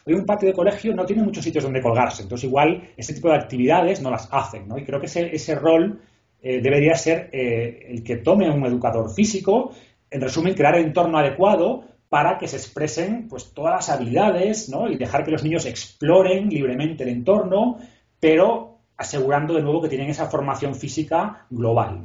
Hoy 0.08 0.16
un 0.16 0.26
patio 0.26 0.48
de 0.48 0.56
colegio 0.56 0.96
no 0.96 1.06
tiene 1.06 1.22
muchos 1.22 1.44
sitios 1.44 1.64
donde 1.64 1.84
colgarse, 1.84 2.24
entonces 2.24 2.46
igual 2.46 2.90
ese 2.98 3.14
tipo 3.14 3.30
de 3.30 3.36
actividades 3.36 4.02
no 4.02 4.10
las 4.10 4.28
hacen, 4.32 4.68
¿no? 4.68 4.76
Y 4.80 4.84
creo 4.84 5.00
que 5.00 5.06
ese, 5.06 5.36
ese 5.36 5.54
rol 5.54 6.02
eh, 6.42 6.62
debería 6.62 6.96
ser 6.96 7.30
eh, 7.32 7.86
el 7.90 8.04
que 8.04 8.18
tome 8.18 8.50
un 8.50 8.66
educador 8.66 9.14
físico, 9.14 9.74
en 10.10 10.20
resumen, 10.20 10.56
crear 10.56 10.76
el 10.78 10.86
entorno 10.86 11.20
adecuado 11.20 11.84
para 12.10 12.40
que 12.40 12.48
se 12.48 12.56
expresen 12.58 13.28
pues 13.28 13.54
todas 13.54 13.76
las 13.76 13.90
habilidades, 13.90 14.68
¿no? 14.68 14.90
Y 14.90 14.98
dejar 14.98 15.26
que 15.26 15.32
los 15.32 15.44
niños 15.44 15.68
exploren 15.68 16.50
libremente 16.50 17.04
el 17.04 17.10
entorno, 17.10 17.78
pero 18.20 18.80
asegurando 18.98 19.54
de 19.54 19.62
nuevo 19.62 19.80
que 19.80 19.90
tienen 19.90 20.10
esa 20.10 20.26
formación 20.26 20.74
física 20.74 21.46
global. 21.52 22.02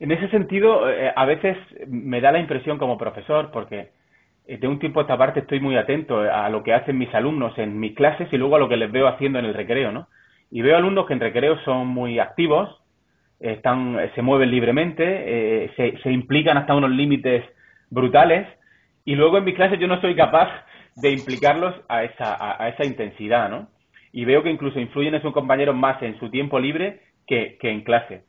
En 0.00 0.12
ese 0.12 0.28
sentido, 0.28 0.90
eh, 0.90 1.12
a 1.14 1.24
veces 1.24 1.56
me 1.86 2.20
da 2.20 2.32
la 2.32 2.40
impresión 2.40 2.78
como 2.78 2.98
profesor, 2.98 3.50
porque 3.52 3.90
eh, 4.46 4.58
de 4.58 4.68
un 4.68 4.78
tiempo 4.78 5.00
a 5.00 5.02
esta 5.02 5.16
parte 5.16 5.40
estoy 5.40 5.60
muy 5.60 5.76
atento 5.76 6.20
a 6.20 6.48
lo 6.48 6.62
que 6.62 6.74
hacen 6.74 6.98
mis 6.98 7.14
alumnos 7.14 7.56
en 7.58 7.78
mis 7.78 7.94
clases 7.94 8.32
y 8.32 8.36
luego 8.36 8.56
a 8.56 8.58
lo 8.58 8.68
que 8.68 8.76
les 8.76 8.90
veo 8.90 9.06
haciendo 9.06 9.38
en 9.38 9.44
el 9.44 9.54
recreo, 9.54 9.92
¿no? 9.92 10.08
Y 10.50 10.62
veo 10.62 10.76
alumnos 10.76 11.06
que 11.06 11.14
en 11.14 11.20
recreo 11.20 11.58
son 11.64 11.86
muy 11.88 12.18
activos, 12.18 12.80
están, 13.40 13.98
se 14.14 14.22
mueven 14.22 14.50
libremente, 14.50 15.04
eh, 15.04 15.70
se, 15.76 15.98
se, 16.02 16.10
implican 16.10 16.56
hasta 16.56 16.74
unos 16.74 16.90
límites 16.90 17.44
brutales, 17.90 18.46
y 19.04 19.14
luego 19.14 19.38
en 19.38 19.44
mis 19.44 19.54
clases 19.54 19.78
yo 19.78 19.88
no 19.88 20.00
soy 20.00 20.14
capaz 20.14 20.48
de 20.96 21.10
implicarlos 21.10 21.74
a 21.88 22.04
esa, 22.04 22.62
a 22.62 22.68
esa 22.68 22.84
intensidad, 22.84 23.50
¿no? 23.50 23.68
y 24.14 24.24
veo 24.24 24.44
que 24.44 24.50
incluso 24.50 24.78
influyen 24.78 25.16
en 25.16 25.22
sus 25.22 25.32
compañeros 25.32 25.74
más 25.74 26.00
en 26.00 26.16
su 26.20 26.30
tiempo 26.30 26.60
libre 26.60 27.00
que, 27.26 27.58
en 27.60 27.82
clase. 27.82 28.22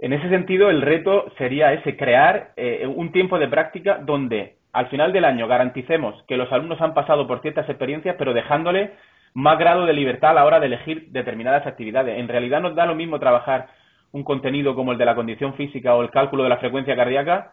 En 0.00 0.12
ese 0.12 0.28
sentido, 0.28 0.70
el 0.70 0.82
reto 0.82 1.26
sería 1.38 1.72
ese, 1.72 1.96
crear 1.96 2.52
eh, 2.56 2.86
un 2.86 3.10
tiempo 3.10 3.38
de 3.38 3.48
práctica 3.48 3.98
donde 3.98 4.56
al 4.72 4.88
final 4.88 5.12
del 5.12 5.24
año 5.24 5.48
garanticemos 5.48 6.22
que 6.28 6.36
los 6.36 6.52
alumnos 6.52 6.80
han 6.80 6.94
pasado 6.94 7.26
por 7.26 7.40
ciertas 7.42 7.68
experiencias, 7.68 8.14
pero 8.18 8.32
dejándole 8.32 8.92
más 9.34 9.58
grado 9.58 9.86
de 9.86 9.92
libertad 9.92 10.30
a 10.30 10.34
la 10.34 10.44
hora 10.44 10.60
de 10.60 10.66
elegir 10.66 11.08
determinadas 11.10 11.66
actividades. 11.66 12.18
En 12.18 12.28
realidad 12.28 12.60
nos 12.60 12.74
da 12.74 12.86
lo 12.86 12.94
mismo 12.94 13.18
trabajar 13.18 13.68
un 14.12 14.22
contenido 14.24 14.74
como 14.74 14.92
el 14.92 14.98
de 14.98 15.04
la 15.04 15.14
condición 15.14 15.54
física 15.54 15.94
o 15.94 16.02
el 16.02 16.10
cálculo 16.10 16.44
de 16.44 16.48
la 16.48 16.58
frecuencia 16.58 16.96
cardíaca, 16.96 17.52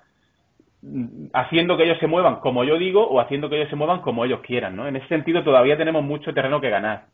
mm, 0.81 1.27
haciendo 1.33 1.77
que 1.77 1.83
ellos 1.83 1.97
se 1.99 2.07
muevan 2.07 2.37
como 2.37 2.63
yo 2.63 2.77
digo 2.77 3.05
o 3.07 3.19
haciendo 3.19 3.49
que 3.49 3.57
ellos 3.57 3.69
se 3.69 3.75
muevan 3.75 4.01
como 4.01 4.23
ellos 4.23 4.41
quieran. 4.41 4.75
¿no? 4.75 4.87
En 4.87 4.95
ese 4.95 5.07
sentido 5.07 5.43
todavía 5.43 5.77
tenemos 5.77 6.03
mucho 6.03 6.33
terreno 6.33 6.61
que 6.61 6.69
ganar. 6.69 7.05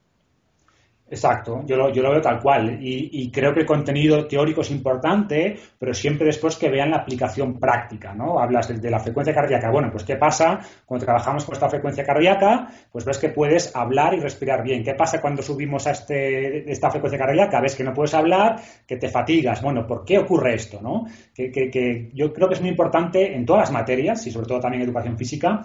Exacto, 1.12 1.62
yo 1.66 1.76
lo, 1.76 1.92
yo 1.92 2.02
lo 2.02 2.12
veo 2.12 2.22
tal 2.22 2.40
cual. 2.40 2.78
Y, 2.82 3.30
creo 3.32 3.54
que 3.54 3.60
el 3.60 3.66
contenido 3.66 4.26
teórico 4.28 4.62
es 4.62 4.72
importante, 4.72 5.60
pero 5.78 5.94
siempre 5.94 6.28
después 6.28 6.56
que 6.56 6.70
vean 6.70 6.92
la 6.92 6.98
aplicación 7.00 7.60
práctica, 7.60 8.14
¿no? 8.14 8.40
Hablas 8.40 8.70
de, 8.82 8.90
la 8.90 8.98
frecuencia 9.02 9.34
cardíaca. 9.34 9.70
Bueno, 9.70 9.90
pues 9.92 10.06
¿qué 10.06 10.16
pasa 10.16 10.62
cuando 10.86 11.06
trabajamos 11.06 11.44
con 11.44 11.54
esta 11.54 11.68
frecuencia 11.68 12.06
cardíaca? 12.06 12.70
Pues 12.90 13.04
ves 13.04 13.18
que 13.18 13.28
puedes 13.28 13.76
hablar 13.76 14.14
y 14.14 14.22
respirar 14.22 14.64
bien. 14.64 14.86
¿Qué 14.86 14.94
pasa 14.94 15.20
cuando 15.20 15.42
subimos 15.42 15.86
a 15.86 15.92
este, 15.92 16.72
esta 16.72 16.90
frecuencia 16.90 17.20
cardíaca? 17.20 17.60
Ves 17.60 17.76
que 17.76 17.84
no 17.84 17.94
puedes 17.94 18.14
hablar, 18.14 18.62
que 18.88 18.96
te 18.96 19.10
fatigas. 19.10 19.62
Bueno, 19.62 19.86
¿por 19.86 20.06
qué 20.06 20.18
ocurre 20.18 20.54
esto, 20.54 20.80
no? 20.82 21.08
Que, 21.36 21.52
que 21.52 22.10
yo 22.14 22.32
creo 22.32 22.48
que 22.48 22.54
es 22.54 22.62
muy 22.62 22.70
importante 22.70 23.36
en 23.36 23.46
todas 23.46 23.64
las 23.64 23.72
materias, 23.72 24.26
y 24.28 24.32
sobre 24.32 24.48
todo 24.48 24.62
también 24.62 24.84
en 24.84 24.88
educación 24.88 25.18
física, 25.18 25.62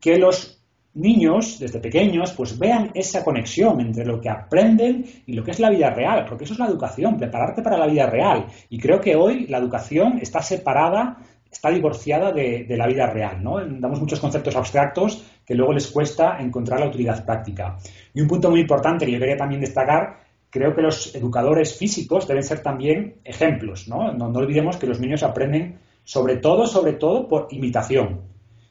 que 0.00 0.16
los 0.16 0.57
niños, 0.94 1.58
desde 1.58 1.78
pequeños, 1.80 2.32
pues 2.32 2.58
vean 2.58 2.90
esa 2.94 3.24
conexión 3.24 3.80
entre 3.80 4.04
lo 4.04 4.20
que 4.20 4.28
aprenden 4.28 5.04
y 5.26 5.32
lo 5.32 5.44
que 5.44 5.52
es 5.52 5.60
la 5.60 5.70
vida 5.70 5.90
real, 5.90 6.24
porque 6.28 6.44
eso 6.44 6.54
es 6.54 6.58
la 6.58 6.66
educación, 6.66 7.16
prepararte 7.16 7.62
para 7.62 7.78
la 7.78 7.86
vida 7.86 8.06
real. 8.06 8.46
Y 8.68 8.78
creo 8.78 9.00
que 9.00 9.16
hoy 9.16 9.46
la 9.46 9.58
educación 9.58 10.18
está 10.20 10.42
separada, 10.42 11.18
está 11.50 11.70
divorciada 11.70 12.32
de, 12.32 12.66
la 12.68 12.86
vida 12.86 13.06
real, 13.06 13.42
¿no? 13.42 13.58
Damos 13.64 14.00
muchos 14.00 14.20
conceptos 14.20 14.56
abstractos 14.56 15.24
que 15.46 15.54
luego 15.54 15.72
les 15.72 15.86
cuesta 15.86 16.38
encontrar 16.40 16.80
la 16.80 16.88
utilidad 16.88 17.24
práctica. 17.24 17.78
Y 18.12 18.20
un 18.20 18.28
punto 18.28 18.50
muy 18.50 18.60
importante 18.60 19.06
que 19.06 19.12
yo 19.12 19.18
quería 19.18 19.36
también 19.36 19.60
destacar, 19.60 20.18
creo 20.50 20.74
que 20.74 20.82
los 20.82 21.14
educadores 21.14 21.76
físicos 21.76 22.26
deben 22.26 22.42
ser 22.42 22.60
también 22.60 23.16
ejemplos, 23.24 23.88
¿no? 23.88 24.12
No, 24.12 24.28
no 24.28 24.38
olvidemos 24.38 24.76
que 24.76 24.86
los 24.86 25.00
niños 25.00 25.22
aprenden 25.22 25.78
sobre 26.04 26.36
todo, 26.36 26.66
sobre 26.66 26.94
todo 26.94 27.28
por 27.28 27.48
imitación. 27.50 28.27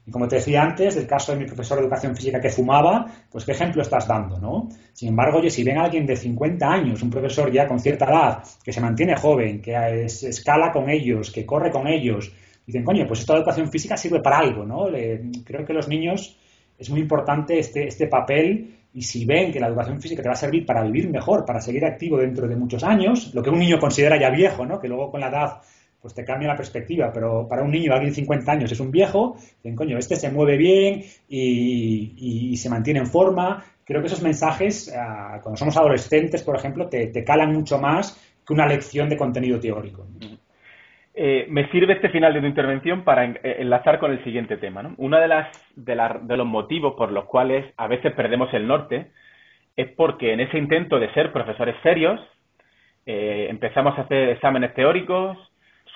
Y 0.08 0.12
como 0.12 0.26
te 0.26 0.38
decía 0.38 0.64
antes, 0.64 0.96
del 0.96 1.06
caso 1.06 1.34
de 1.34 1.40
mi 1.40 1.46
profesor 1.46 1.78
de 1.78 1.84
educación 1.84 2.16
física 2.16 2.40
que 2.40 2.50
fumaba, 2.50 3.06
pues 3.30 3.44
qué 3.44 3.52
ejemplo 3.52 3.82
estás 3.82 4.08
dando, 4.08 4.40
¿no? 4.40 4.70
Sin 4.94 5.10
embargo, 5.10 5.40
oye, 5.40 5.50
si 5.50 5.66
ven 5.66 5.78
a 5.78 5.84
alguien 5.84 6.06
de 6.06 6.16
50 6.16 6.66
años, 6.66 7.04
un 7.04 7.10
profesor 7.10 7.52
ya 7.52 7.68
con 7.68 7.78
cierta 7.78 8.06
edad, 8.06 8.44
que 8.64 8.72
se 8.72 8.80
mantiene 8.80 9.18
joven, 9.18 9.62
que 9.62 10.06
escala 10.06 10.72
con 10.72 10.90
ellos, 10.90 11.30
que 11.30 11.46
corre 11.46 11.72
con 11.72 11.88
ellos, 11.88 12.32
dicen, 12.66 12.86
coño, 12.86 13.06
pues 13.06 13.20
esta 13.20 13.36
educación 13.36 13.70
física 13.70 13.98
sirve 13.98 14.22
para 14.22 14.38
algo, 14.38 14.66
¿no? 14.66 14.86
creo 15.44 15.66
que 15.66 15.74
los 15.74 15.90
niños 15.90 16.38
es 16.80 16.90
muy 16.90 17.02
importante 17.02 17.60
este, 17.60 17.88
este 17.88 18.08
papel 18.08 18.78
y 18.94 19.02
si 19.02 19.26
ven 19.26 19.52
que 19.52 19.60
la 19.60 19.68
educación 19.68 20.02
física 20.02 20.22
te 20.22 20.30
va 20.30 20.36
a 20.36 20.38
servir 20.38 20.66
para 20.66 20.84
vivir 20.84 21.10
mejor, 21.10 21.44
para 21.44 21.60
seguir 21.60 21.84
activo 21.84 22.18
dentro 22.18 22.48
de 22.48 22.56
muchos 22.56 22.82
años, 22.84 23.34
lo 23.34 23.44
que 23.44 23.50
un 23.50 23.60
niño 23.60 23.78
considera 23.78 24.18
ya 24.18 24.30
viejo, 24.30 24.66
¿no? 24.66 24.80
Que 24.80 24.88
luego 24.88 25.12
con 25.12 25.20
la 25.20 25.28
edad 25.28 25.62
pues 26.02 26.14
te 26.14 26.24
cambia 26.24 26.48
la 26.48 26.56
perspectiva, 26.56 27.12
pero 27.14 27.48
para 27.48 27.64
un 27.64 27.72
niño, 27.72 27.92
alguien 27.92 28.12
de 28.12 28.16
50 28.16 28.52
años 28.52 28.72
es 28.72 28.80
un 28.80 28.92
viejo, 28.92 29.36
dicen, 29.36 29.76
coño, 29.76 29.98
este 29.98 30.16
se 30.16 30.32
mueve 30.32 30.58
bien 30.58 31.04
y, 31.28 32.56
se 32.58 32.70
mantiene 32.70 33.00
en 33.00 33.08
forma. 33.08 33.64
Creo 33.84 34.02
que 34.02 34.08
esos 34.08 34.22
mensajes, 34.22 34.94
ah, 34.96 35.40
cuando 35.42 35.58
somos 35.58 35.78
adolescentes, 35.78 36.44
por 36.44 36.56
ejemplo, 36.56 36.88
te, 36.88 37.24
calan 37.24 37.54
mucho 37.54 37.80
más 37.80 38.20
que 38.46 38.54
una 38.54 38.68
lección 38.68 39.10
de 39.10 39.18
contenido 39.18 39.60
teórico. 39.60 40.06
Eh, 41.20 41.48
me 41.50 41.68
sirve 41.72 41.94
este 41.94 42.10
final 42.10 42.32
de 42.32 42.42
tu 42.42 42.46
intervención 42.46 43.04
para 43.04 43.26
eh, 43.26 43.40
enlazar 43.58 43.98
con 43.98 44.12
el 44.12 44.24
siguiente 44.24 44.58
tema. 44.58 44.84
¿no? 44.84 44.94
Uno 44.98 45.20
de, 45.20 45.28
las, 45.28 45.48
de, 45.76 46.38
los 46.38 46.46
motivos 46.46 46.94
por 46.96 47.12
los 47.12 47.26
cuales 47.26 47.74
a 47.76 47.88
veces 47.88 48.14
perdemos 48.14 48.54
el 48.54 48.68
norte 48.68 49.08
es 49.76 49.90
porque 49.96 50.34
en 50.34 50.42
ese 50.42 50.60
intento 50.60 51.00
de 51.00 51.12
ser 51.14 51.32
profesores 51.32 51.76
serios, 51.82 52.20
eh, 53.08 53.48
empezamos 53.50 53.98
a 53.98 54.02
hacer 54.02 54.30
exámenes 54.30 54.76
teóricos, 54.76 55.38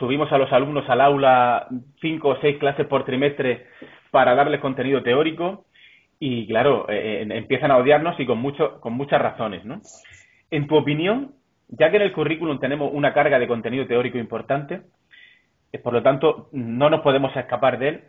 subimos 0.01 0.31
a 0.31 0.39
los 0.39 0.51
alumnos 0.51 0.89
al 0.89 0.99
aula 0.99 1.67
cinco 2.01 2.29
o 2.29 2.37
seis 2.41 2.57
clases 2.57 2.87
por 2.87 3.05
trimestre 3.05 3.67
para 4.09 4.33
darles 4.33 4.59
contenido 4.59 5.03
teórico 5.03 5.65
y 6.19 6.47
claro, 6.47 6.87
eh, 6.89 7.21
eh, 7.21 7.27
empiezan 7.37 7.69
a 7.69 7.77
odiarnos 7.77 8.19
y 8.19 8.25
con, 8.25 8.39
mucho, 8.39 8.81
con 8.81 8.93
muchas 8.93 9.21
razones, 9.21 9.63
¿no? 9.63 9.79
En 10.49 10.67
tu 10.67 10.75
opinión, 10.75 11.33
ya 11.69 11.91
que 11.91 11.97
en 11.97 12.01
el 12.01 12.13
currículum 12.13 12.59
tenemos 12.59 12.91
una 12.91 13.13
carga 13.13 13.37
de 13.37 13.47
contenido 13.47 13.85
teórico 13.85 14.17
importante, 14.17 14.81
eh, 15.71 15.77
por 15.77 15.93
lo 15.93 16.01
tanto 16.01 16.49
no 16.51 16.89
nos 16.89 17.01
podemos 17.01 17.35
escapar 17.35 17.77
de 17.77 17.87
él, 17.87 18.01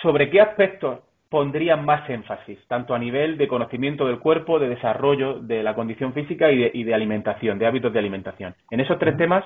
¿sobre 0.00 0.30
qué 0.30 0.40
aspectos 0.40 1.00
pondrían 1.28 1.84
más 1.84 2.08
énfasis, 2.08 2.58
tanto 2.68 2.94
a 2.94 2.98
nivel 2.98 3.36
de 3.36 3.48
conocimiento 3.48 4.06
del 4.06 4.18
cuerpo, 4.18 4.58
de 4.58 4.70
desarrollo 4.70 5.40
de 5.40 5.62
la 5.62 5.74
condición 5.74 6.14
física 6.14 6.50
y 6.50 6.56
de, 6.56 6.70
y 6.72 6.84
de 6.84 6.94
alimentación, 6.94 7.58
de 7.58 7.66
hábitos 7.66 7.92
de 7.92 7.98
alimentación? 7.98 8.54
En 8.70 8.80
esos 8.80 8.98
tres 8.98 9.16
temas, 9.18 9.44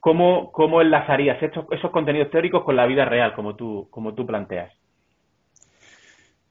¿cómo, 0.00 0.50
cómo 0.52 0.80
enlazarías 0.80 1.42
estos, 1.42 1.66
esos 1.70 1.90
contenidos 1.90 2.30
teóricos 2.30 2.64
con 2.64 2.76
la 2.76 2.86
vida 2.86 3.04
real, 3.04 3.34
como 3.34 3.56
tú, 3.56 3.88
como 3.90 4.14
tú 4.14 4.26
planteas? 4.26 4.72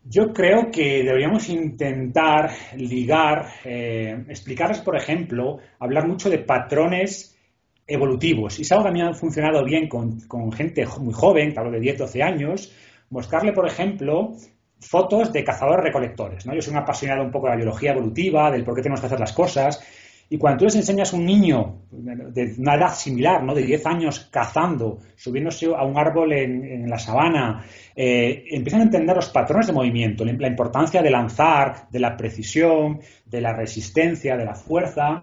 Yo 0.10 0.32
creo 0.32 0.72
que 0.72 1.04
deberíamos 1.04 1.50
intentar 1.50 2.52
ligar, 2.78 3.46
eh, 3.66 4.24
explicarles, 4.30 4.80
por 4.80 4.96
ejemplo, 4.96 5.58
hablar 5.80 6.08
mucho 6.08 6.30
de 6.30 6.40
patrones 6.40 7.38
evolutivos. 7.86 8.58
Y 8.58 8.62
es 8.62 8.72
algo 8.72 8.86
que 8.86 8.90
a 8.90 8.94
mí 8.94 9.02
ha 9.02 9.14
funcionado 9.14 9.66
bien 9.66 9.90
con, 9.90 10.52
gente 10.54 10.86
muy 11.02 11.14
joven, 11.14 11.54
hablo 11.58 11.72
de 11.72 11.82
10, 11.82 11.98
12 11.98 12.24
años, 12.24 12.74
mostrarle, 13.10 13.52
por 13.52 13.68
ejemplo, 13.68 14.32
fotos 14.80 15.34
de 15.34 15.44
cazadores 15.44 15.84
recolectores. 15.84 16.46
¿no? 16.46 16.54
Yo 16.54 16.62
soy 16.62 16.72
un 16.72 16.80
apasionado 16.80 17.24
un 17.24 17.32
poco 17.32 17.48
de 17.48 17.52
la 17.52 17.58
biología 17.58 17.92
evolutiva, 17.92 18.50
del 18.50 18.64
por 18.64 18.76
qué 18.76 18.84
tenemos 18.84 19.02
que 19.02 19.08
hacer 19.08 19.20
las 19.20 19.34
cosas, 19.34 19.84
Y 20.30 20.38
cuando 20.38 20.60
tú 20.60 20.66
les 20.66 20.76
enseñas 20.76 21.14
a 21.14 21.16
un 21.16 21.26
niño 21.26 21.84
de 21.90 22.56
una 22.58 22.76
edad 22.76 22.94
similar, 22.94 23.44
¿no? 23.44 23.56
de 23.56 23.64
10 23.64 23.86
años, 23.86 24.28
cazando, 24.32 25.00
subiéndose 25.16 25.68
a 25.68 25.84
un 25.86 25.98
árbol 25.98 26.34
en, 26.34 26.90
la 26.90 27.00
sabana, 27.00 27.66
eh, 27.96 28.44
empiezan 28.52 28.82
a 28.82 28.84
entender 28.84 29.16
los 29.16 29.30
patrones 29.30 29.68
de 29.68 29.74
movimiento, 29.74 30.26
la 30.26 30.48
importancia 30.48 31.02
de 31.02 31.10
lanzar, 31.10 31.88
de 31.90 32.00
la 32.00 32.18
precisión, 32.18 33.00
de 33.26 33.42
la 33.42 33.54
resistencia, 33.54 34.36
de 34.36 34.46
la 34.46 34.56
fuerza, 34.56 35.22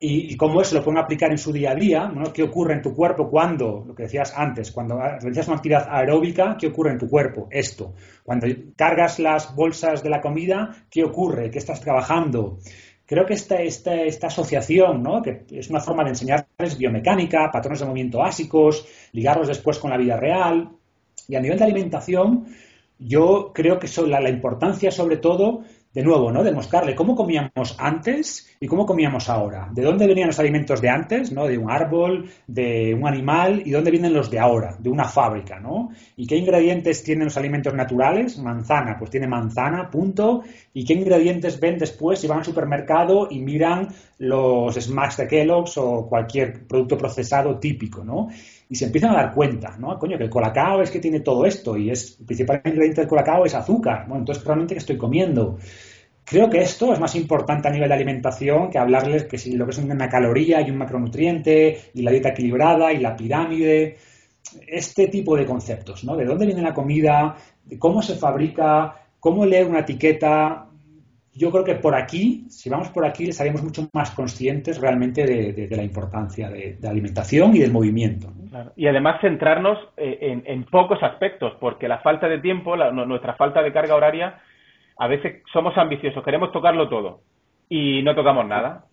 y, 0.00 0.36
cómo 0.36 0.60
eso 0.60 0.76
lo 0.76 0.84
pueden 0.84 1.02
aplicar 1.02 1.32
en 1.32 1.38
su 1.38 1.52
día 1.52 1.72
a 1.72 1.74
día, 1.74 2.12
¿Qué 2.32 2.44
ocurre 2.44 2.74
en 2.74 2.82
tu 2.82 2.94
cuerpo 2.94 3.28
cuando, 3.28 3.84
lo 3.84 3.96
que 3.96 4.04
decías 4.04 4.32
antes, 4.36 4.70
cuando 4.70 4.96
realizas 4.96 5.48
una 5.48 5.56
actividad 5.56 5.88
aeróbica, 5.90 6.56
¿qué 6.56 6.68
ocurre 6.68 6.92
en 6.92 6.98
tu 6.98 7.08
cuerpo? 7.08 7.48
Esto. 7.50 7.94
Cuando 8.22 8.46
cargas 8.76 9.18
las 9.18 9.56
bolsas 9.56 10.04
de 10.04 10.10
la 10.10 10.20
comida, 10.20 10.70
¿qué 10.88 11.02
ocurre? 11.02 11.50
¿Qué 11.50 11.58
estás 11.58 11.80
trabajando? 11.80 12.58
Creo 13.08 13.24
que 13.24 13.32
esta, 13.32 13.62
esta, 13.62 14.02
esta 14.02 14.26
asociación, 14.26 15.02
¿no? 15.02 15.22
que 15.22 15.46
es 15.50 15.70
una 15.70 15.80
forma 15.80 16.04
de 16.04 16.10
enseñarles 16.10 16.76
biomecánica, 16.76 17.50
patrones 17.50 17.80
de 17.80 17.86
movimiento 17.86 18.18
básicos, 18.18 18.86
ligarlos 19.12 19.48
después 19.48 19.78
con 19.78 19.90
la 19.90 19.96
vida 19.96 20.18
real. 20.18 20.68
Y 21.26 21.34
a 21.34 21.40
nivel 21.40 21.56
de 21.58 21.64
alimentación, 21.64 22.44
yo 22.98 23.52
creo 23.54 23.78
que 23.78 23.88
la 24.20 24.28
importancia 24.28 24.90
sobre 24.90 25.16
todo 25.16 25.62
de 25.92 26.02
nuevo, 26.02 26.30
¿no? 26.30 26.44
Demostrarle 26.44 26.94
cómo 26.94 27.16
comíamos 27.16 27.74
antes 27.78 28.56
y 28.60 28.66
cómo 28.66 28.84
comíamos 28.84 29.28
ahora. 29.28 29.68
De 29.72 29.82
dónde 29.82 30.06
venían 30.06 30.28
los 30.28 30.38
alimentos 30.38 30.80
de 30.80 30.90
antes, 30.90 31.32
¿no? 31.32 31.46
De 31.46 31.56
un 31.56 31.70
árbol, 31.70 32.28
de 32.46 32.94
un 32.94 33.06
animal 33.06 33.62
y 33.64 33.70
dónde 33.70 33.90
vienen 33.90 34.12
los 34.12 34.30
de 34.30 34.38
ahora, 34.38 34.76
de 34.78 34.90
una 34.90 35.04
fábrica, 35.04 35.58
¿no? 35.58 35.90
Y 36.16 36.26
qué 36.26 36.36
ingredientes 36.36 37.02
tienen 37.02 37.24
los 37.24 37.36
alimentos 37.36 37.74
naturales. 37.74 38.38
Manzana, 38.38 38.96
pues 38.98 39.10
tiene 39.10 39.26
manzana, 39.26 39.90
punto. 39.90 40.42
Y 40.74 40.84
qué 40.84 40.94
ingredientes 40.94 41.58
ven 41.58 41.78
después 41.78 42.20
si 42.20 42.26
van 42.26 42.38
al 42.38 42.44
supermercado 42.44 43.28
y 43.30 43.40
miran 43.40 43.88
los 44.18 44.74
smacks 44.74 45.16
de 45.16 45.26
Kellogg's 45.26 45.78
o 45.78 46.06
cualquier 46.06 46.66
producto 46.66 46.98
procesado 46.98 47.58
típico, 47.58 48.04
¿no? 48.04 48.28
Y 48.68 48.74
se 48.74 48.86
empiezan 48.86 49.12
a 49.12 49.22
dar 49.22 49.34
cuenta, 49.34 49.76
¿no? 49.78 49.98
Coño, 49.98 50.18
que 50.18 50.24
el 50.24 50.30
colacao 50.30 50.82
es 50.82 50.90
que 50.90 51.00
tiene 51.00 51.20
todo 51.20 51.46
esto 51.46 51.76
y 51.76 51.90
es 51.90 52.18
el 52.20 52.26
principal 52.26 52.60
ingrediente 52.64 53.00
del 53.00 53.08
colacao 53.08 53.46
es 53.46 53.54
azúcar, 53.54 54.04
bueno, 54.06 54.20
entonces 54.20 54.44
realmente 54.44 54.74
que 54.74 54.80
estoy 54.80 54.98
comiendo. 54.98 55.58
Creo 56.24 56.50
que 56.50 56.58
esto 56.58 56.92
es 56.92 57.00
más 57.00 57.14
importante 57.14 57.68
a 57.68 57.70
nivel 57.70 57.88
de 57.88 57.94
alimentación 57.94 58.68
que 58.68 58.78
hablarles 58.78 59.24
que 59.24 59.38
si 59.38 59.52
lo 59.52 59.64
que 59.64 59.70
es 59.70 59.78
una 59.78 60.08
caloría 60.10 60.60
y 60.60 60.70
un 60.70 60.76
macronutriente 60.76 61.90
y 61.94 62.02
la 62.02 62.10
dieta 62.10 62.30
equilibrada 62.30 62.92
y 62.92 62.98
la 62.98 63.16
pirámide, 63.16 63.96
este 64.66 65.08
tipo 65.08 65.36
de 65.36 65.46
conceptos, 65.46 66.04
¿no? 66.04 66.16
De 66.16 66.26
dónde 66.26 66.44
viene 66.44 66.60
la 66.60 66.74
comida, 66.74 67.36
de 67.64 67.78
cómo 67.78 68.02
se 68.02 68.14
fabrica, 68.14 68.94
cómo 69.18 69.46
leer 69.46 69.66
una 69.66 69.80
etiqueta, 69.80 70.67
yo 71.34 71.50
creo 71.50 71.64
que 71.64 71.74
por 71.76 71.94
aquí, 71.94 72.46
si 72.48 72.68
vamos 72.68 72.88
por 72.88 73.04
aquí, 73.04 73.28
estaríamos 73.28 73.62
mucho 73.62 73.88
más 73.92 74.10
conscientes 74.10 74.80
realmente 74.80 75.24
de, 75.24 75.68
la 75.76 75.82
importancia 75.82 76.48
de, 76.48 76.78
la 76.80 76.90
alimentación 76.90 77.54
y 77.54 77.60
del 77.60 77.72
movimiento. 77.72 78.28
Y 78.76 78.86
además 78.86 79.20
centrarnos 79.20 79.78
eh, 79.96 80.42
en, 80.44 80.64
pocos 80.64 81.02
aspectos, 81.02 81.54
porque 81.60 81.86
la 81.86 81.98
falta 81.98 82.28
de 82.28 82.38
tiempo, 82.38 82.76
nuestra 82.76 83.34
falta 83.34 83.62
de 83.62 83.72
carga 83.72 83.94
horaria, 83.94 84.40
a 84.96 85.06
veces 85.06 85.42
somos 85.52 85.76
ambiciosos, 85.76 86.24
queremos 86.24 86.50
tocarlo 86.50 86.88
todo 86.88 87.20
y 87.68 88.02
no 88.02 88.14
tocamos 88.14 88.46
nada. 88.46 88.84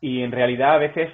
Y 0.00 0.22
en 0.22 0.32
realidad 0.32 0.74
a 0.74 0.78
veces 0.78 1.10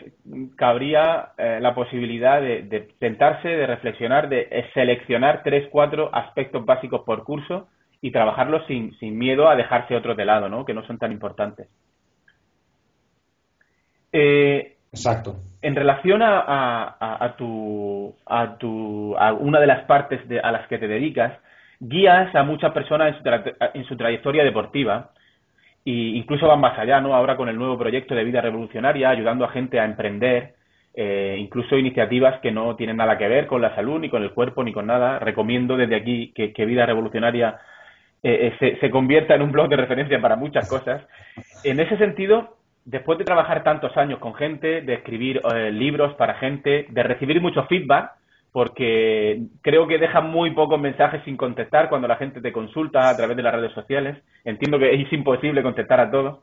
cabría 0.57 1.31
eh, 1.38 1.59
la 1.61 1.75
posibilidad 1.75 2.40
de 2.40 2.88
sentarse, 2.99 3.49
de 3.49 3.67
reflexionar, 3.67 4.29
de 4.29 4.67
seleccionar 4.75 5.43
tres, 5.45 5.69
cuatro 5.71 6.11
aspectos 6.12 6.64
básicos 6.64 7.02
por 7.02 7.25
curso 7.25 7.69
y 8.00 8.11
trabajarlo 8.11 8.66
sin, 8.66 8.97
sin 8.99 9.19
miedo 9.19 9.49
a 9.49 9.57
dejarse 9.57 9.95
otros 9.95 10.16
de 10.16 10.25
lado, 10.25 10.49
¿no? 10.49 10.64
Que 10.64 10.75
no 10.75 10.85
son 10.87 10.99
tan 10.99 11.12
importantes. 11.12 11.69
Eh, 14.12 14.77
Exacto. 14.92 15.37
En 15.62 15.77
relación 15.77 16.20
a, 16.22 16.96
a, 16.98 17.37
tu, 17.37 18.14
a, 18.27 18.57
tu, 18.59 19.16
a 19.16 19.33
una 19.33 19.61
de 19.61 19.66
las 19.66 19.85
partes 19.85 20.27
de, 20.29 20.40
a 20.40 20.51
las 20.51 20.66
que 20.66 20.79
te 20.79 20.88
dedicas, 20.88 21.38
guías 21.79 22.35
a 22.35 22.42
muchas 22.42 22.72
personas 22.72 23.14
en 23.14 23.22
su, 23.22 23.55
en 23.75 23.85
su 23.85 23.96
trayectoria 23.96 24.42
deportiva 24.42 25.11
e 25.85 25.90
incluso 25.90 26.46
van 26.46 26.61
más 26.61 26.79
allá, 26.79 27.01
¿no? 27.01 27.14
Ahora 27.14 27.37
con 27.37 27.48
el 27.48 27.57
nuevo 27.57 27.79
proyecto 27.79 28.14
de 28.14 28.25
vida 28.25 28.40
revolucionaria, 28.40 29.11
ayudando 29.11 29.44
a 29.44 29.51
gente 29.51 29.79
a 29.79 29.85
emprender, 29.85 30.55
eh, 30.92 31.37
incluso 31.38 31.79
iniciativas 31.79 32.40
que 32.40 32.51
no 32.51 32.75
tienen 32.77 32.96
nada 32.96 33.16
que 33.16 33.29
ver 33.29 33.46
con 33.46 33.62
la 33.62 33.75
salud, 33.75 34.01
ni 34.01 34.11
con 34.11 34.22
el 34.22 34.33
cuerpo, 34.33 34.64
ni 34.64 34.72
con 34.72 34.87
nada. 34.87 35.18
Recomiendo 35.20 35.77
desde 35.77 35.96
aquí 35.96 36.33
que, 36.35 36.53
que 36.53 36.66
Vida 36.66 36.85
Revolucionaria 36.85 37.61
eh, 38.22 38.52
eh, 38.61 38.76
se, 38.78 38.90
convierta 38.90 39.35
en 39.35 39.40
un 39.40 39.50
blog 39.50 39.68
de 39.70 39.76
referencia 39.76 40.20
para 40.20 40.37
muchas 40.37 40.68
cosas. 40.68 41.02
En 41.64 41.80
ese 41.80 41.96
sentido, 41.96 42.56
después 42.85 43.18
de 43.18 43.24
trabajar 43.24 43.64
tantos 43.64 43.96
años 43.96 44.18
con 44.18 44.35
gente, 44.35 44.83
de 44.83 44.94
escribir 44.94 45.40
eh, 45.54 45.70
libros 45.70 46.14
para 46.14 46.35
gente, 46.35 46.87
de 46.90 47.02
recibir 47.02 47.40
mucho 47.40 47.64
feedback, 47.64 48.11
porque 48.52 49.40
creo 49.62 49.87
que 49.87 49.96
deja 49.96 50.20
muy 50.20 50.50
pocos 50.50 50.78
mensajes 50.78 51.22
sin 51.24 51.38
contestar 51.38 51.88
cuando 51.88 52.09
la 52.09 52.16
gente 52.16 52.42
te 52.42 52.52
consulta 52.52 53.09
a 53.09 53.16
través 53.16 53.37
de 53.37 53.42
las 53.42 53.54
redes 53.54 53.72
sociales. 53.72 54.18
Entiendo 54.44 54.78
que 54.78 54.92
es 54.92 55.12
imposible 55.12 55.62
contestar 55.62 56.00
a 56.00 56.11
todos. 56.11 56.40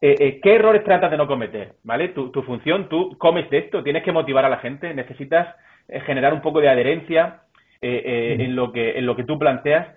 ¿Qué 0.00 0.40
errores 0.44 0.84
tratas 0.84 1.10
de 1.10 1.16
no 1.16 1.26
cometer? 1.26 1.74
¿Vale? 1.82 2.08
Tu, 2.08 2.30
tu 2.30 2.42
función, 2.42 2.88
tú 2.88 3.16
comes 3.18 3.50
de 3.50 3.58
esto, 3.58 3.82
tienes 3.82 4.02
que 4.02 4.12
motivar 4.12 4.44
a 4.44 4.48
la 4.48 4.58
gente, 4.58 4.94
necesitas 4.94 5.54
generar 6.06 6.32
un 6.32 6.40
poco 6.40 6.60
de 6.60 6.68
adherencia 6.68 7.40
en, 7.82 8.54
lo 8.54 8.72
que, 8.72 8.98
en 8.98 9.06
lo 9.06 9.16
que 9.16 9.24
tú 9.24 9.38
planteas 9.38 9.88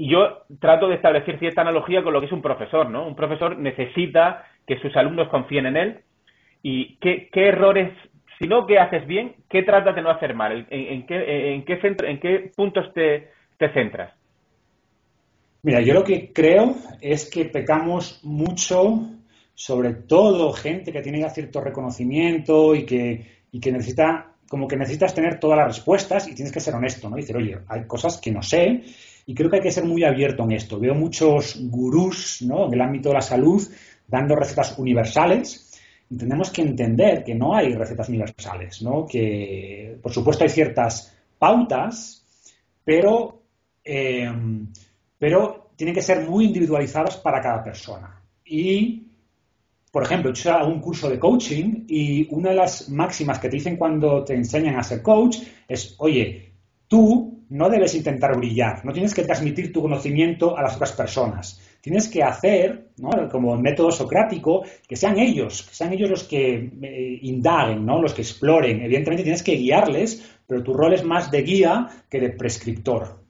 yo 0.00 0.44
trato 0.58 0.88
de 0.88 0.96
establecer 0.96 1.38
cierta 1.38 1.60
analogía 1.62 2.02
con 2.02 2.12
lo 2.12 2.20
que 2.20 2.26
es 2.26 2.32
un 2.32 2.42
profesor, 2.42 2.88
¿no? 2.90 3.06
Un 3.06 3.14
profesor 3.14 3.58
necesita 3.58 4.44
que 4.66 4.78
sus 4.78 4.96
alumnos 4.96 5.28
confíen 5.28 5.66
en 5.66 5.76
él 5.76 6.00
y 6.62 6.96
qué, 6.96 7.28
errores, 7.34 7.92
si 8.38 8.46
no 8.46 8.66
qué 8.66 8.78
haces 8.78 9.06
bien, 9.06 9.34
qué 9.48 9.62
tratas 9.62 9.94
de 9.94 10.02
no 10.02 10.10
hacer 10.10 10.34
mal, 10.34 10.66
en, 10.70 11.06
qué, 11.06 11.54
en, 11.54 11.64
qué, 11.64 11.80
centro, 11.80 12.06
en 12.06 12.20
qué 12.20 12.50
puntos 12.54 12.92
te, 12.94 13.30
centras. 13.72 14.12
Mira, 15.62 15.80
yo 15.80 15.92
lo 15.92 16.04
que 16.04 16.32
creo 16.32 16.74
es 17.00 17.28
que 17.28 17.44
pecamos 17.46 18.20
mucho, 18.24 19.00
sobre 19.54 19.92
todo 19.92 20.52
gente 20.52 20.92
que 20.92 21.02
tiene 21.02 21.20
ya 21.20 21.30
cierto 21.30 21.60
reconocimiento 21.60 22.74
y 22.74 22.86
que, 22.86 23.26
y 23.52 23.60
que 23.60 23.72
necesita, 23.72 24.32
como 24.48 24.66
que 24.66 24.76
necesitas 24.76 25.14
tener 25.14 25.38
todas 25.38 25.58
las 25.58 25.76
respuestas 25.76 26.28
y 26.28 26.34
tienes 26.34 26.52
que 26.52 26.60
ser 26.60 26.74
honesto, 26.74 27.10
¿no? 27.10 27.18
Y 27.18 27.20
decir, 27.22 27.36
oye, 27.36 27.58
hay 27.68 27.86
cosas 27.86 28.18
que 28.18 28.30
no 28.30 28.42
sé 28.42 28.82
y 29.30 29.34
creo 29.34 29.48
que 29.48 29.58
hay 29.58 29.62
que 29.62 29.70
ser 29.70 29.84
muy 29.84 30.02
abierto 30.02 30.42
en 30.42 30.50
esto. 30.50 30.80
Veo 30.80 30.92
muchos 30.92 31.56
gurús 31.70 32.42
¿no? 32.42 32.66
en 32.66 32.74
el 32.74 32.80
ámbito 32.80 33.10
de 33.10 33.14
la 33.14 33.20
salud 33.22 33.62
dando 34.08 34.34
recetas 34.34 34.76
universales 34.76 35.70
y 36.10 36.16
tenemos 36.16 36.50
que 36.50 36.62
entender 36.62 37.22
que 37.22 37.36
no 37.36 37.54
hay 37.54 37.72
recetas 37.72 38.08
universales, 38.08 38.82
¿no? 38.82 39.06
que 39.06 39.96
por 40.02 40.12
supuesto 40.12 40.42
hay 40.42 40.50
ciertas 40.50 41.16
pautas, 41.38 42.26
pero, 42.82 43.44
eh, 43.84 44.28
pero 45.16 45.70
tienen 45.76 45.94
que 45.94 46.02
ser 46.02 46.28
muy 46.28 46.46
individualizadas 46.46 47.16
para 47.18 47.40
cada 47.40 47.62
persona. 47.62 48.20
Y, 48.44 49.12
por 49.92 50.02
ejemplo, 50.02 50.32
yo 50.32 50.52
hago 50.52 50.72
un 50.72 50.80
curso 50.80 51.08
de 51.08 51.20
coaching 51.20 51.84
y 51.86 52.26
una 52.34 52.50
de 52.50 52.56
las 52.56 52.88
máximas 52.88 53.38
que 53.38 53.48
te 53.48 53.58
dicen 53.58 53.76
cuando 53.76 54.24
te 54.24 54.34
enseñan 54.34 54.74
a 54.74 54.82
ser 54.82 55.02
coach 55.02 55.38
es, 55.68 55.94
oye, 55.98 56.52
tú 56.88 57.39
no 57.50 57.68
debes 57.68 57.94
intentar 57.94 58.36
brillar, 58.36 58.84
no 58.84 58.92
tienes 58.92 59.12
que 59.12 59.24
transmitir 59.24 59.72
tu 59.72 59.82
conocimiento 59.82 60.56
a 60.56 60.62
las 60.62 60.76
otras 60.76 60.92
personas. 60.92 61.60
Tienes 61.80 62.08
que 62.08 62.22
hacer, 62.22 62.90
como 63.30 63.54
el 63.54 63.60
método 63.60 63.90
socrático, 63.90 64.64
que 64.86 64.96
sean 64.96 65.18
ellos, 65.18 65.62
que 65.62 65.74
sean 65.74 65.92
ellos 65.92 66.10
los 66.10 66.24
que 66.24 66.70
eh, 66.82 67.18
indaguen, 67.22 67.84
¿no? 67.84 68.00
los 68.00 68.14
que 68.14 68.22
exploren. 68.22 68.82
Evidentemente 68.82 69.22
tienes 69.22 69.42
que 69.42 69.56
guiarles, 69.56 70.38
pero 70.46 70.62
tu 70.62 70.74
rol 70.74 70.92
es 70.92 71.04
más 71.04 71.30
de 71.30 71.42
guía 71.42 71.88
que 72.08 72.20
de 72.20 72.30
prescriptor. 72.30 73.20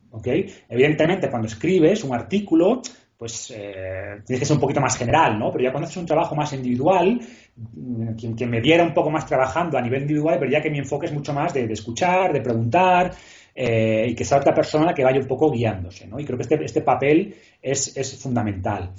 Evidentemente, 0.69 1.31
cuando 1.31 1.47
escribes 1.47 2.03
un 2.03 2.15
artículo, 2.15 2.83
pues 3.17 3.53
eh, 3.55 4.23
tienes 4.27 4.41
que 4.41 4.47
ser 4.47 4.57
un 4.57 4.61
poquito 4.61 4.81
más 4.81 4.97
general, 4.97 5.39
¿no? 5.39 5.53
Pero 5.53 5.65
ya 5.65 5.71
cuando 5.71 5.87
haces 5.87 5.99
un 5.99 6.07
trabajo 6.07 6.35
más 6.35 6.53
individual, 6.53 7.21
mm, 7.57 8.15
quien, 8.15 8.51
me 8.51 8.61
viera 8.61 8.83
un 8.83 8.95
poco 8.95 9.11
más 9.11 9.27
trabajando 9.27 9.79
a 9.79 9.83
nivel 9.83 10.03
individual, 10.03 10.39
vería 10.39 10.61
que 10.61 10.71
mi 10.71 10.79
enfoque 10.79 11.07
es 11.07 11.13
mucho 11.13 11.33
más 11.33 11.55
de 11.55 11.71
escuchar, 11.73 12.33
de 12.33 12.41
preguntar, 12.41 13.13
eh, 13.55 14.07
y 14.11 14.15
que 14.15 14.25
sea 14.25 14.39
otra 14.39 14.55
persona 14.55 14.95
que 14.95 15.05
vaya 15.05 15.21
un 15.21 15.27
poco 15.27 15.51
guiándose. 15.51 16.07
¿no? 16.07 16.19
Y 16.19 16.25
creo 16.25 16.37
que 16.37 16.43
este, 16.43 16.65
este 16.65 16.83
papel 16.83 17.35
es, 17.61 18.19
fundamental. 18.21 18.93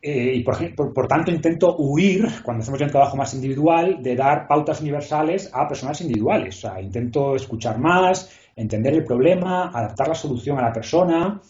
Eh, 0.00 0.32
y 0.34 0.42
por, 0.42 0.92
por, 0.92 1.06
tanto 1.06 1.30
intento 1.30 1.76
huir, 1.76 2.26
cuando 2.42 2.62
hacemos 2.62 2.80
un 2.80 2.90
trabajo 2.90 3.16
más 3.16 3.34
individual, 3.34 4.02
de 4.02 4.16
dar 4.16 4.48
pautas 4.48 4.80
universales 4.80 5.50
a 5.52 5.68
personas 5.68 6.00
individuales. 6.00 6.56
O 6.58 6.60
sea, 6.68 6.80
intento 6.80 7.36
escuchar 7.36 7.78
más, 7.78 8.30
entender 8.56 8.94
el 8.94 9.04
problema, 9.04 9.70
adaptar 9.72 10.08
la 10.08 10.14
solución 10.14 10.58
a 10.58 10.62
la 10.62 10.72
persona. 10.72 11.40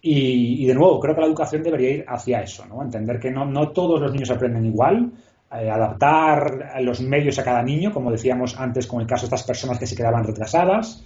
Y, 0.00 0.64
de 0.64 0.74
nuevo, 0.74 1.00
creo 1.00 1.14
que 1.14 1.20
la 1.22 1.26
educación 1.26 1.62
debería 1.62 1.90
ir 1.90 2.04
hacia 2.06 2.40
eso, 2.40 2.64
¿no? 2.66 2.82
Entender 2.82 3.18
que 3.18 3.32
no, 3.32 3.44
no 3.44 3.72
todos 3.72 4.00
los 4.00 4.12
niños 4.12 4.30
aprenden 4.30 4.64
igual, 4.64 5.12
eh, 5.50 5.68
adaptar 5.68 6.72
los 6.82 7.00
medios 7.00 7.38
a 7.38 7.44
cada 7.44 7.62
niño, 7.62 7.92
como 7.92 8.12
decíamos 8.12 8.58
antes 8.58 8.86
con 8.86 9.00
el 9.00 9.08
caso 9.08 9.22
de 9.22 9.34
estas 9.34 9.42
personas 9.42 9.78
que 9.78 9.86
se 9.86 9.96
quedaban 9.96 10.24
retrasadas, 10.24 11.02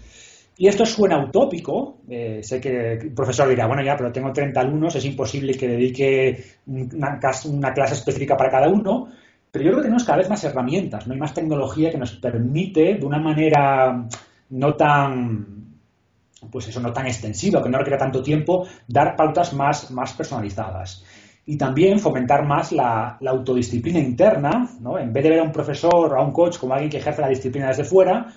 y 0.56 0.68
esto 0.68 0.84
suena 0.84 1.18
utópico. 1.18 1.98
Eh, 2.08 2.40
sé 2.42 2.60
que 2.60 2.92
el 2.92 3.12
profesor 3.12 3.48
dirá, 3.48 3.66
bueno, 3.66 3.82
ya, 3.82 3.96
pero 3.96 4.12
tengo 4.12 4.32
30 4.32 4.60
alumnos, 4.60 4.94
es 4.96 5.04
imposible 5.04 5.54
que 5.54 5.68
dedique 5.68 6.44
una, 6.66 7.18
clase 7.18 7.94
específica 7.94 8.36
para 8.36 8.50
cada 8.50 8.68
uno. 8.68 9.08
Pero 9.50 9.64
yo 9.64 9.70
creo 9.70 9.80
que 9.80 9.84
tenemos 9.84 10.04
cada 10.04 10.18
vez 10.18 10.30
más 10.30 10.44
herramientas, 10.44 11.06
¿no? 11.06 11.12
hay 11.12 11.20
más 11.20 11.34
tecnología 11.34 11.90
que 11.90 11.98
nos 11.98 12.12
permite 12.12 12.94
de 12.94 13.04
una 13.04 13.18
manera 13.18 14.08
no 14.48 14.74
tan 14.74 15.62
pues 16.50 16.68
eso 16.68 16.80
no 16.80 16.92
tan 16.92 17.06
extensiva, 17.06 17.62
que 17.62 17.68
no 17.68 17.78
requiera 17.78 17.98
tanto 17.98 18.22
tiempo, 18.22 18.66
dar 18.88 19.14
pautas 19.16 19.52
más, 19.52 19.90
más 19.90 20.12
personalizadas. 20.12 21.04
Y 21.44 21.56
también 21.56 21.98
fomentar 21.98 22.46
más 22.46 22.72
la, 22.72 23.18
autodisciplina 23.26 23.98
interna, 23.98 24.68
¿no? 24.80 24.98
En 24.98 25.12
vez 25.12 25.24
de 25.24 25.30
ver 25.30 25.40
a 25.40 25.44
un 25.44 25.52
profesor 25.52 26.12
o 26.12 26.16
a 26.16 26.24
un 26.24 26.32
coach 26.32 26.58
como 26.58 26.74
alguien 26.74 26.90
que 26.90 26.98
ejerce 26.98 27.20
la 27.20 27.28
disciplina 27.28 27.68
desde 27.68 27.84
fuera, 27.84 28.32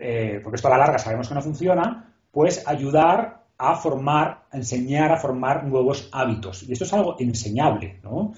eh, 0.00 0.40
porque 0.42 0.56
esto 0.56 0.68
a 0.68 0.72
la 0.72 0.78
larga 0.78 0.98
sabemos 0.98 1.28
que 1.28 1.34
no 1.34 1.42
funciona, 1.42 2.12
pues 2.30 2.66
ayudar 2.66 3.44
a 3.58 3.74
formar, 3.74 4.44
a 4.50 4.56
enseñar 4.56 5.12
a 5.12 5.16
formar 5.16 5.64
nuevos 5.64 6.08
hábitos. 6.12 6.62
Y 6.62 6.72
esto 6.72 6.84
es 6.84 6.92
algo 6.92 7.16
enseñable, 7.18 7.98
¿no? 8.02 8.32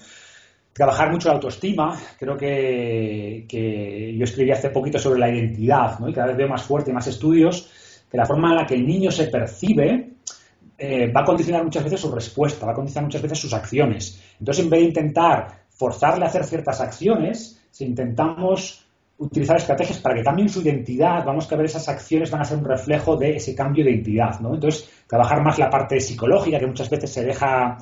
Trabajar 0.73 1.11
mucho 1.11 1.27
la 1.27 1.35
autoestima, 1.35 1.99
creo 2.17 2.37
que, 2.37 4.15
yo 4.17 4.23
escribí 4.23 4.51
hace 4.51 4.69
poquito 4.69 4.97
sobre 4.97 5.19
la 5.19 5.29
identidad, 5.29 5.99
¿no? 5.99 6.09
Y 6.09 6.13
cada 6.13 6.27
vez 6.27 6.37
veo 6.37 6.47
más 6.47 6.63
fuerte, 6.63 6.93
más 6.93 7.07
estudios 7.07 7.69
que 8.09 8.17
la 8.17 8.25
forma 8.25 8.49
en 8.49 8.55
la 8.57 8.65
que 8.65 8.75
el 8.75 8.85
niño 8.85 9.11
se 9.11 9.27
percibe 9.27 10.15
eh, 10.77 11.11
va 11.11 11.21
a 11.21 11.25
condicionar 11.25 11.63
muchas 11.63 11.83
veces 11.83 11.99
su 11.99 12.11
respuesta, 12.11 12.65
va 12.65 12.71
a 12.71 12.75
condicionar 12.75 13.05
muchas 13.05 13.21
veces 13.21 13.39
sus 13.39 13.53
acciones. 13.53 14.19
Entonces, 14.39 14.63
en 14.63 14.69
vez 14.69 14.79
de 14.79 14.87
intentar 14.87 15.61
forzarle 15.69 16.25
a 16.25 16.27
hacer 16.27 16.43
ciertas 16.43 16.81
acciones, 16.81 17.61
si 17.69 17.85
intentamos 17.85 18.85
utilizar 19.21 19.57
estrategias 19.57 19.99
para 19.99 20.15
que 20.15 20.23
cambien 20.23 20.49
su 20.49 20.61
identidad, 20.61 21.23
vamos 21.23 21.51
a 21.51 21.55
ver 21.55 21.65
esas 21.65 21.87
acciones 21.87 22.31
van 22.31 22.41
a 22.41 22.45
ser 22.45 22.57
un 22.57 22.65
reflejo 22.65 23.15
de 23.15 23.35
ese 23.35 23.53
cambio 23.53 23.85
de 23.85 23.91
identidad, 23.91 24.39
¿no? 24.39 24.55
Entonces, 24.55 24.89
trabajar 25.07 25.43
más 25.43 25.59
la 25.59 25.69
parte 25.69 25.99
psicológica, 25.99 26.59
que 26.59 26.67
muchas 26.67 26.89
veces 26.89 27.11
se 27.11 27.23
deja 27.23 27.77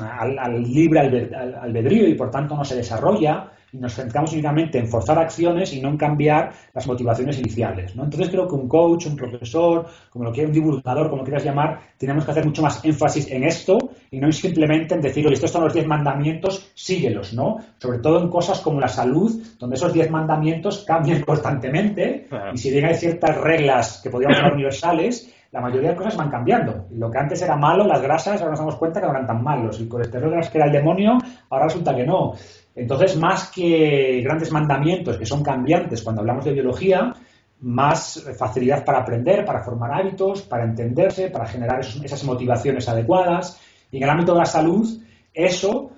al, 0.00 0.62
libre 0.62 1.00
albedrío 1.00 2.08
y 2.08 2.14
por 2.14 2.30
tanto 2.30 2.54
no 2.54 2.64
se 2.64 2.76
desarrolla, 2.76 3.50
y 3.72 3.78
nos 3.78 3.94
centramos 3.94 4.32
únicamente 4.32 4.78
en 4.78 4.88
forzar 4.88 5.18
acciones 5.18 5.74
y 5.74 5.80
no 5.80 5.88
en 5.90 5.98
cambiar 5.98 6.52
las 6.72 6.86
motivaciones 6.86 7.38
iniciales. 7.38 7.94
¿no? 7.96 8.04
Entonces 8.04 8.30
creo 8.30 8.46
que 8.46 8.54
un 8.54 8.68
coach, 8.68 9.06
un 9.06 9.16
profesor, 9.16 9.86
como 10.10 10.24
lo 10.24 10.32
quiera, 10.32 10.48
un 10.48 10.54
divulgador, 10.54 11.10
como 11.10 11.22
quieras 11.22 11.44
llamar, 11.44 11.80
tenemos 11.98 12.24
que 12.24 12.30
hacer 12.30 12.46
mucho 12.46 12.62
más 12.62 12.82
énfasis 12.84 13.30
en 13.30 13.44
esto 13.44 13.87
y 14.10 14.18
no 14.18 14.30
simplemente 14.32 14.94
en 14.94 15.00
decir, 15.00 15.26
oye, 15.26 15.34
estos 15.34 15.50
son 15.50 15.64
los 15.64 15.74
diez 15.74 15.86
mandamientos, 15.86 16.70
síguelos, 16.74 17.34
¿no? 17.34 17.58
Sobre 17.78 17.98
todo 17.98 18.22
en 18.22 18.28
cosas 18.28 18.60
como 18.60 18.80
la 18.80 18.88
salud, 18.88 19.42
donde 19.58 19.76
esos 19.76 19.92
diez 19.92 20.10
mandamientos 20.10 20.84
cambian 20.86 21.22
constantemente 21.26 22.28
y 22.52 22.58
si 22.58 22.70
bien 22.70 22.86
hay 22.86 22.94
ciertas 22.94 23.36
reglas 23.36 24.00
que 24.02 24.10
podríamos 24.10 24.38
ser 24.38 24.52
universales, 24.52 25.34
la 25.50 25.60
mayoría 25.60 25.90
de 25.90 25.96
cosas 25.96 26.16
van 26.16 26.30
cambiando. 26.30 26.86
Lo 26.90 27.10
que 27.10 27.18
antes 27.18 27.40
era 27.40 27.56
malo, 27.56 27.86
las 27.86 28.02
grasas, 28.02 28.40
ahora 28.40 28.50
nos 28.50 28.60
damos 28.60 28.76
cuenta 28.76 29.00
que 29.00 29.06
no 29.06 29.12
eran 29.12 29.26
tan 29.26 29.42
malos. 29.42 29.80
El 29.80 29.88
colesterol 29.88 30.40
que 30.50 30.58
era 30.58 30.66
el 30.66 30.72
demonio, 30.72 31.16
ahora 31.48 31.64
resulta 31.64 31.96
que 31.96 32.04
no. 32.04 32.34
Entonces, 32.74 33.16
más 33.16 33.50
que 33.50 34.20
grandes 34.22 34.52
mandamientos 34.52 35.16
que 35.16 35.26
son 35.26 35.42
cambiantes 35.42 36.02
cuando 36.02 36.20
hablamos 36.20 36.44
de 36.44 36.52
biología, 36.52 37.14
más 37.60 38.24
facilidad 38.38 38.84
para 38.84 38.98
aprender, 38.98 39.44
para 39.44 39.62
formar 39.62 39.92
hábitos, 39.92 40.42
para 40.42 40.64
entenderse, 40.64 41.30
para 41.30 41.46
generar 41.46 41.80
esas 41.80 42.24
motivaciones 42.24 42.88
adecuadas. 42.88 43.60
Y 43.90 43.98
en 43.98 44.02
el 44.02 44.10
ámbito 44.10 44.32
de 44.32 44.38
la 44.38 44.44
salud, 44.44 44.86
eso, 45.32 45.92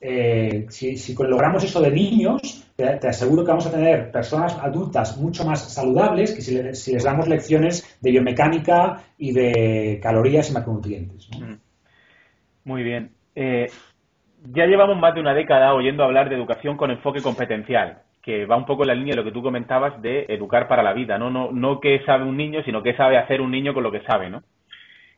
eh, 0.00 0.66
si, 0.68 1.14
logramos 1.14 1.64
eso 1.64 1.80
de 1.80 1.90
niños, 1.90 2.66
te, 2.76 3.08
aseguro 3.08 3.44
que 3.44 3.50
vamos 3.50 3.66
a 3.66 3.70
tener 3.70 4.10
personas 4.10 4.58
adultas 4.58 5.16
mucho 5.18 5.44
más 5.44 5.72
saludables 5.72 6.34
que 6.34 6.42
si, 6.42 6.92
les 6.92 7.04
damos 7.04 7.28
lecciones 7.28 7.98
de 8.00 8.10
biomecánica 8.10 9.02
y 9.18 9.32
de 9.32 10.00
calorías 10.02 10.50
y 10.50 10.52
macronutrientes. 10.52 11.28
Mm. 11.38 11.54
Muy 12.64 12.82
bien. 12.82 13.10
Eh, 13.34 13.66
ya 14.52 14.66
llevamos 14.66 14.98
más 14.98 15.14
de 15.14 15.20
una 15.20 15.34
década 15.34 15.74
oyendo 15.74 16.04
hablar 16.04 16.28
de 16.28 16.36
educación 16.36 16.76
con 16.76 16.90
enfoque 16.90 17.22
competencial, 17.22 18.02
que 18.22 18.44
va 18.44 18.56
un 18.56 18.66
poco 18.66 18.82
en 18.82 18.88
la 18.88 18.94
línea 18.94 19.12
de 19.12 19.22
lo 19.22 19.24
que 19.24 19.32
tú 19.32 19.42
comentabas 19.42 20.00
de 20.02 20.26
educar 20.28 20.68
para 20.68 20.82
la 20.82 20.92
vida, 20.92 21.16
no, 21.16 21.30
no, 21.30 21.52
no 21.52 21.80
qué 21.80 22.00
sabe 22.04 22.24
un 22.24 22.36
niño, 22.36 22.62
sino 22.64 22.82
qué 22.82 22.94
sabe 22.96 23.18
hacer 23.18 23.40
un 23.40 23.50
niño 23.50 23.72
con 23.72 23.82
lo 23.82 23.92
que 23.92 24.02
sabe, 24.02 24.30
¿no? 24.30 24.42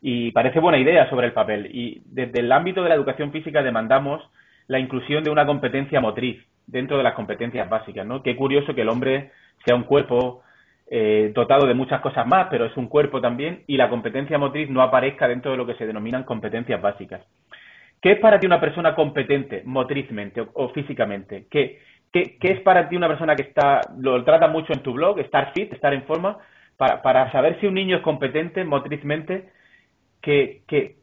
Y 0.01 0.31
parece 0.33 0.61
buena 0.61 0.79
idea 0.79 1.09
sobre 1.11 1.27
el 1.27 1.33
papel. 1.33 1.67
Y 1.73 2.03
desde 2.07 2.41
el 2.41 2.53
ámbito 2.53 2.83
de 2.83 2.89
la 2.89 2.95
educación 2.95 3.33
física 3.33 3.63
demandamos 3.63 4.23
la 4.69 4.79
inclusión 4.79 5.25
de 5.25 5.31
una 5.31 5.47
competencia 5.47 6.01
motriz 6.01 6.41
dentro 6.67 6.99
de 6.99 7.03
las 7.03 7.15
competencias 7.15 7.69
básicas, 7.69 8.07
¿no? 8.07 8.23
Qué 8.23 8.37
curioso 8.37 8.75
que 8.75 8.83
el 8.83 8.89
hombre 8.89 9.33
sea 9.65 9.75
un 9.75 9.85
cuerpo 9.85 10.43
eh, 10.91 11.33
dotado 11.35 11.67
de 11.67 11.75
muchas 11.75 12.01
cosas 12.01 12.27
más, 12.27 12.49
pero 12.51 12.67
es 12.67 12.77
un 12.77 12.87
cuerpo 12.87 13.21
también, 13.21 13.63
y 13.67 13.77
la 13.77 13.89
competencia 13.89 14.39
motriz 14.39 14.71
no 14.71 14.83
aparezca 14.83 15.27
dentro 15.27 15.51
de 15.51 15.57
lo 15.57 15.67
que 15.67 15.75
se 15.75 15.87
denominan 15.87 16.25
competencias 16.25 16.81
básicas. 16.81 17.23
¿Qué 18.01 18.13
es 18.13 18.21
para 18.21 18.39
ti 18.39 18.47
una 18.47 18.61
persona 18.61 18.95
competente 18.95 19.63
motrizmente 19.65 20.47
o, 20.53 20.69
físicamente? 20.69 21.47
¿Qué, 21.51 21.81
¿Qué, 22.13 22.39
es 22.41 22.61
para 22.61 22.89
ti 22.89 22.97
una 22.97 23.09
persona 23.09 23.35
que 23.35 23.43
está, 23.43 23.81
lo 23.99 24.23
trata 24.25 24.49
mucho 24.49 24.73
en 24.73 24.83
tu 24.83 24.93
blog, 24.93 25.19
estar 25.19 25.53
fit, 25.53 25.73
estar 25.73 25.93
en 25.93 26.05
forma, 26.05 26.39
para, 26.77 27.03
para 27.03 27.31
saber 27.33 27.59
si 27.61 27.67
un 27.67 27.75
niño 27.75 27.97
es 27.97 28.03
competente 28.03 28.65
motrizmente, 28.65 29.49
¿qué, 30.21 30.63
qué, 30.67 30.97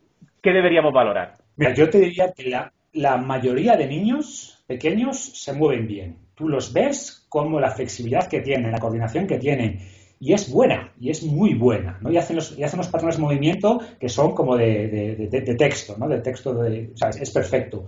deberíamos 0.44 0.94
valorar? 0.94 1.38
Mira, 1.56 1.74
yo 1.74 1.90
te 1.90 2.00
diría 2.00 2.32
que 2.32 2.50
la, 2.94 3.18
mayoría 3.18 3.76
de 3.76 3.88
niños 3.88 4.64
pequeños 4.68 5.18
se 5.18 5.54
mueven 5.54 5.88
bien. 5.88 6.18
Tú 6.36 6.48
los 6.50 6.74
ves 6.74 7.26
como 7.30 7.60
la 7.60 7.72
flexibilidad 7.72 8.28
que 8.28 8.42
tienen, 8.42 8.72
la 8.72 8.80
coordinación 8.80 9.28
que 9.28 9.38
tienen 9.38 9.80
y 10.20 10.34
es 10.34 10.50
buena, 10.50 10.94
y 11.00 11.10
es 11.10 11.24
muy 11.24 11.54
buena, 11.56 11.98
¿no? 12.02 12.12
Y 12.12 12.18
hacen 12.18 12.38
los, 12.38 12.58
y 12.58 12.64
hacen 12.64 12.78
los 12.78 12.88
patrones 12.88 13.18
de 13.18 13.22
movimiento 13.22 13.80
que 14.00 14.10
son 14.10 14.34
como 14.34 14.56
de, 14.56 15.28
texto, 15.58 15.96
¿no? 15.98 16.08
De 16.08 16.20
texto, 16.20 16.54
de, 16.54 16.94
es, 17.20 17.32
perfecto. 17.32 17.88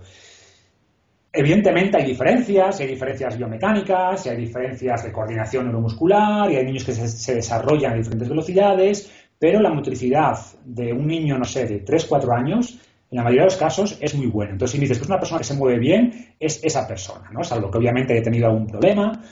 Evidentemente 1.32 1.96
hay 1.96 2.04
diferencias, 2.04 2.80
hay 2.80 2.86
diferencias 2.86 3.36
biomecánicas, 3.36 4.26
hay 4.26 4.36
diferencias 4.36 5.04
de 5.04 5.12
coordinación 5.12 5.64
neuromuscular, 5.64 6.50
y 6.50 6.56
hay 6.56 6.64
niños 6.64 6.84
que 6.84 6.92
se, 6.92 7.34
desarrollan 7.34 7.92
a 7.92 7.96
diferentes 7.96 8.28
velocidades, 8.28 9.10
pero 9.38 9.60
la 9.60 9.72
motricidad 9.72 10.38
de 10.64 10.92
un 10.92 11.06
niño, 11.06 11.38
no 11.38 11.44
sé, 11.44 11.66
de 11.66 11.80
3, 11.80 12.06
4 12.06 12.32
años, 12.32 12.78
en 13.10 13.16
la 13.16 13.22
mayoría 13.22 13.42
de 13.42 13.50
los 13.50 13.56
casos 13.56 13.98
es 14.00 14.14
muy 14.14 14.26
buena. 14.26 14.52
Entonces, 14.52 14.72
si 14.72 14.78
me 14.78 14.82
dices 14.82 14.98
que 14.98 15.04
es 15.04 15.08
una 15.08 15.18
persona 15.18 15.38
que 15.38 15.44
se 15.44 15.54
mueve 15.54 15.78
bien, 15.78 16.34
es 16.38 16.62
esa 16.62 16.86
persona, 16.86 17.30
¿no? 17.30 17.42
Salvo 17.42 17.70
que 17.70 17.78
obviamente 17.78 18.12
haya 18.12 18.22
tenido 18.22 18.46
algún 18.46 18.66
problema, 18.66 19.22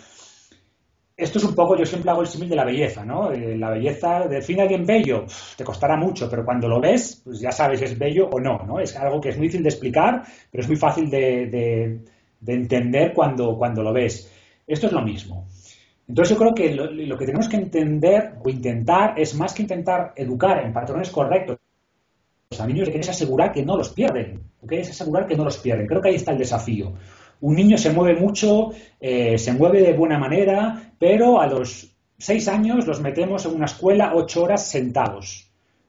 esto 1.16 1.38
es 1.38 1.44
un 1.44 1.54
poco, 1.54 1.78
yo 1.78 1.86
siempre 1.86 2.10
hago 2.10 2.20
el 2.20 2.26
símil 2.26 2.50
de 2.50 2.56
la 2.56 2.64
belleza, 2.64 3.02
¿no? 3.02 3.32
Eh, 3.32 3.56
la 3.56 3.70
belleza, 3.70 4.28
define 4.28 4.60
a 4.60 4.62
alguien 4.64 4.84
bello, 4.84 5.24
te 5.56 5.64
costará 5.64 5.96
mucho, 5.96 6.28
pero 6.28 6.44
cuando 6.44 6.68
lo 6.68 6.78
ves, 6.78 7.22
pues 7.24 7.40
ya 7.40 7.50
sabes 7.50 7.78
si 7.78 7.86
es 7.86 7.98
bello 7.98 8.28
o 8.30 8.38
no, 8.38 8.58
¿no? 8.66 8.80
Es 8.80 8.94
algo 8.96 9.18
que 9.18 9.30
es 9.30 9.36
muy 9.38 9.46
difícil 9.46 9.62
de 9.62 9.70
explicar, 9.70 10.22
pero 10.50 10.62
es 10.62 10.68
muy 10.68 10.76
fácil 10.76 11.08
de, 11.08 12.02
entender 12.46 13.14
cuando, 13.14 13.56
cuando 13.56 13.82
lo 13.82 13.94
ves. 13.94 14.30
Esto 14.66 14.88
es 14.88 14.92
lo 14.92 15.00
mismo. 15.00 15.48
Entonces 16.08 16.36
yo 16.36 16.40
creo 16.40 16.54
que 16.54 16.74
lo, 16.74 17.18
que 17.18 17.26
tenemos 17.26 17.48
que 17.48 17.56
entender 17.56 18.34
o 18.42 18.48
intentar 18.48 19.18
es 19.18 19.34
más 19.34 19.52
que 19.52 19.62
intentar 19.62 20.12
educar 20.16 20.64
en 20.64 20.72
patrones 20.72 21.10
correctos 21.10 21.58
a 22.58 22.66
niños, 22.66 22.88
que 22.88 23.00
es 23.00 23.08
asegurar 23.08 23.52
que 23.52 23.64
no 23.64 23.76
los 23.76 23.88
pierden, 23.88 24.40
¿ok? 24.62 24.72
Es 24.72 24.90
asegurar 24.90 25.26
que 25.26 25.36
no 25.36 25.44
los 25.44 25.58
pierden. 25.58 25.86
Creo 25.86 26.00
que 26.00 26.10
ahí 26.10 26.14
está 26.14 26.30
el 26.30 26.38
desafío 26.38 26.94
un 27.40 27.54
niño 27.54 27.76
se 27.76 27.90
mueve 27.90 28.18
mucho, 28.18 28.70
eh, 29.00 29.38
se 29.38 29.52
mueve 29.52 29.82
de 29.82 29.92
buena 29.92 30.18
manera, 30.18 30.92
pero 30.98 31.40
a 31.40 31.46
los 31.46 31.94
seis 32.18 32.48
años 32.48 32.86
los 32.86 33.00
metemos 33.00 33.44
en 33.46 33.54
una 33.54 33.66
escuela 33.66 34.12
ocho 34.14 34.44
horas 34.44 34.66
sentados. 34.66 35.45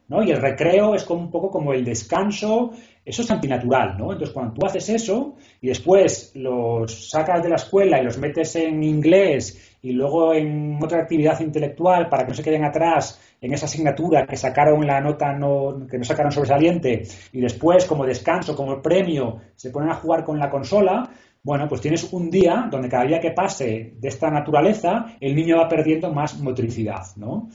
¿No? 0.07 0.23
Y 0.23 0.31
el 0.31 0.41
recreo 0.41 0.95
es 0.95 1.03
como 1.03 1.21
un 1.21 1.31
poco 1.31 1.49
como 1.49 1.73
el 1.73 1.83
descanso, 1.83 2.71
eso 3.03 3.21
es 3.21 3.31
antinatural, 3.31 3.97
¿no? 3.97 4.11
Entonces, 4.11 4.33
cuando 4.33 4.53
tú 4.53 4.65
haces 4.65 4.89
eso 4.89 5.35
y 5.61 5.67
después 5.67 6.31
los 6.35 7.09
sacas 7.09 7.43
de 7.43 7.49
la 7.49 7.55
escuela 7.55 7.99
y 7.99 8.05
los 8.05 8.17
metes 8.17 8.55
en 8.55 8.83
inglés 8.83 9.77
y 9.81 9.91
luego 9.91 10.33
en 10.33 10.79
otra 10.81 11.01
actividad 11.01 11.39
intelectual 11.39 12.09
para 12.09 12.23
que 12.23 12.29
no 12.29 12.35
se 12.35 12.43
queden 12.43 12.65
atrás 12.65 13.21
en 13.39 13.53
esa 13.53 13.65
asignatura 13.65 14.25
que 14.25 14.35
sacaron 14.35 14.85
la 14.85 14.99
nota 14.99 15.31
no, 15.33 15.85
que 15.89 15.97
no 15.97 16.03
sacaron 16.03 16.31
sobresaliente 16.31 17.03
y 17.31 17.39
después 17.39 17.85
como 17.85 18.05
descanso, 18.05 18.55
como 18.55 18.81
premio, 18.81 19.37
se 19.55 19.69
ponen 19.69 19.91
a 19.91 19.95
jugar 19.95 20.23
con 20.23 20.39
la 20.39 20.49
consola, 20.49 21.09
bueno, 21.43 21.67
pues 21.69 21.81
tienes 21.81 22.11
un 22.11 22.29
día 22.29 22.67
donde 22.69 22.89
cada 22.89 23.05
día 23.05 23.19
que 23.19 23.31
pase 23.31 23.93
de 23.97 24.07
esta 24.07 24.29
naturaleza, 24.29 25.15
el 25.21 25.35
niño 25.35 25.57
va 25.57 25.69
perdiendo 25.69 26.11
más 26.11 26.39
motricidad, 26.39 27.05
¿no? 27.15 27.49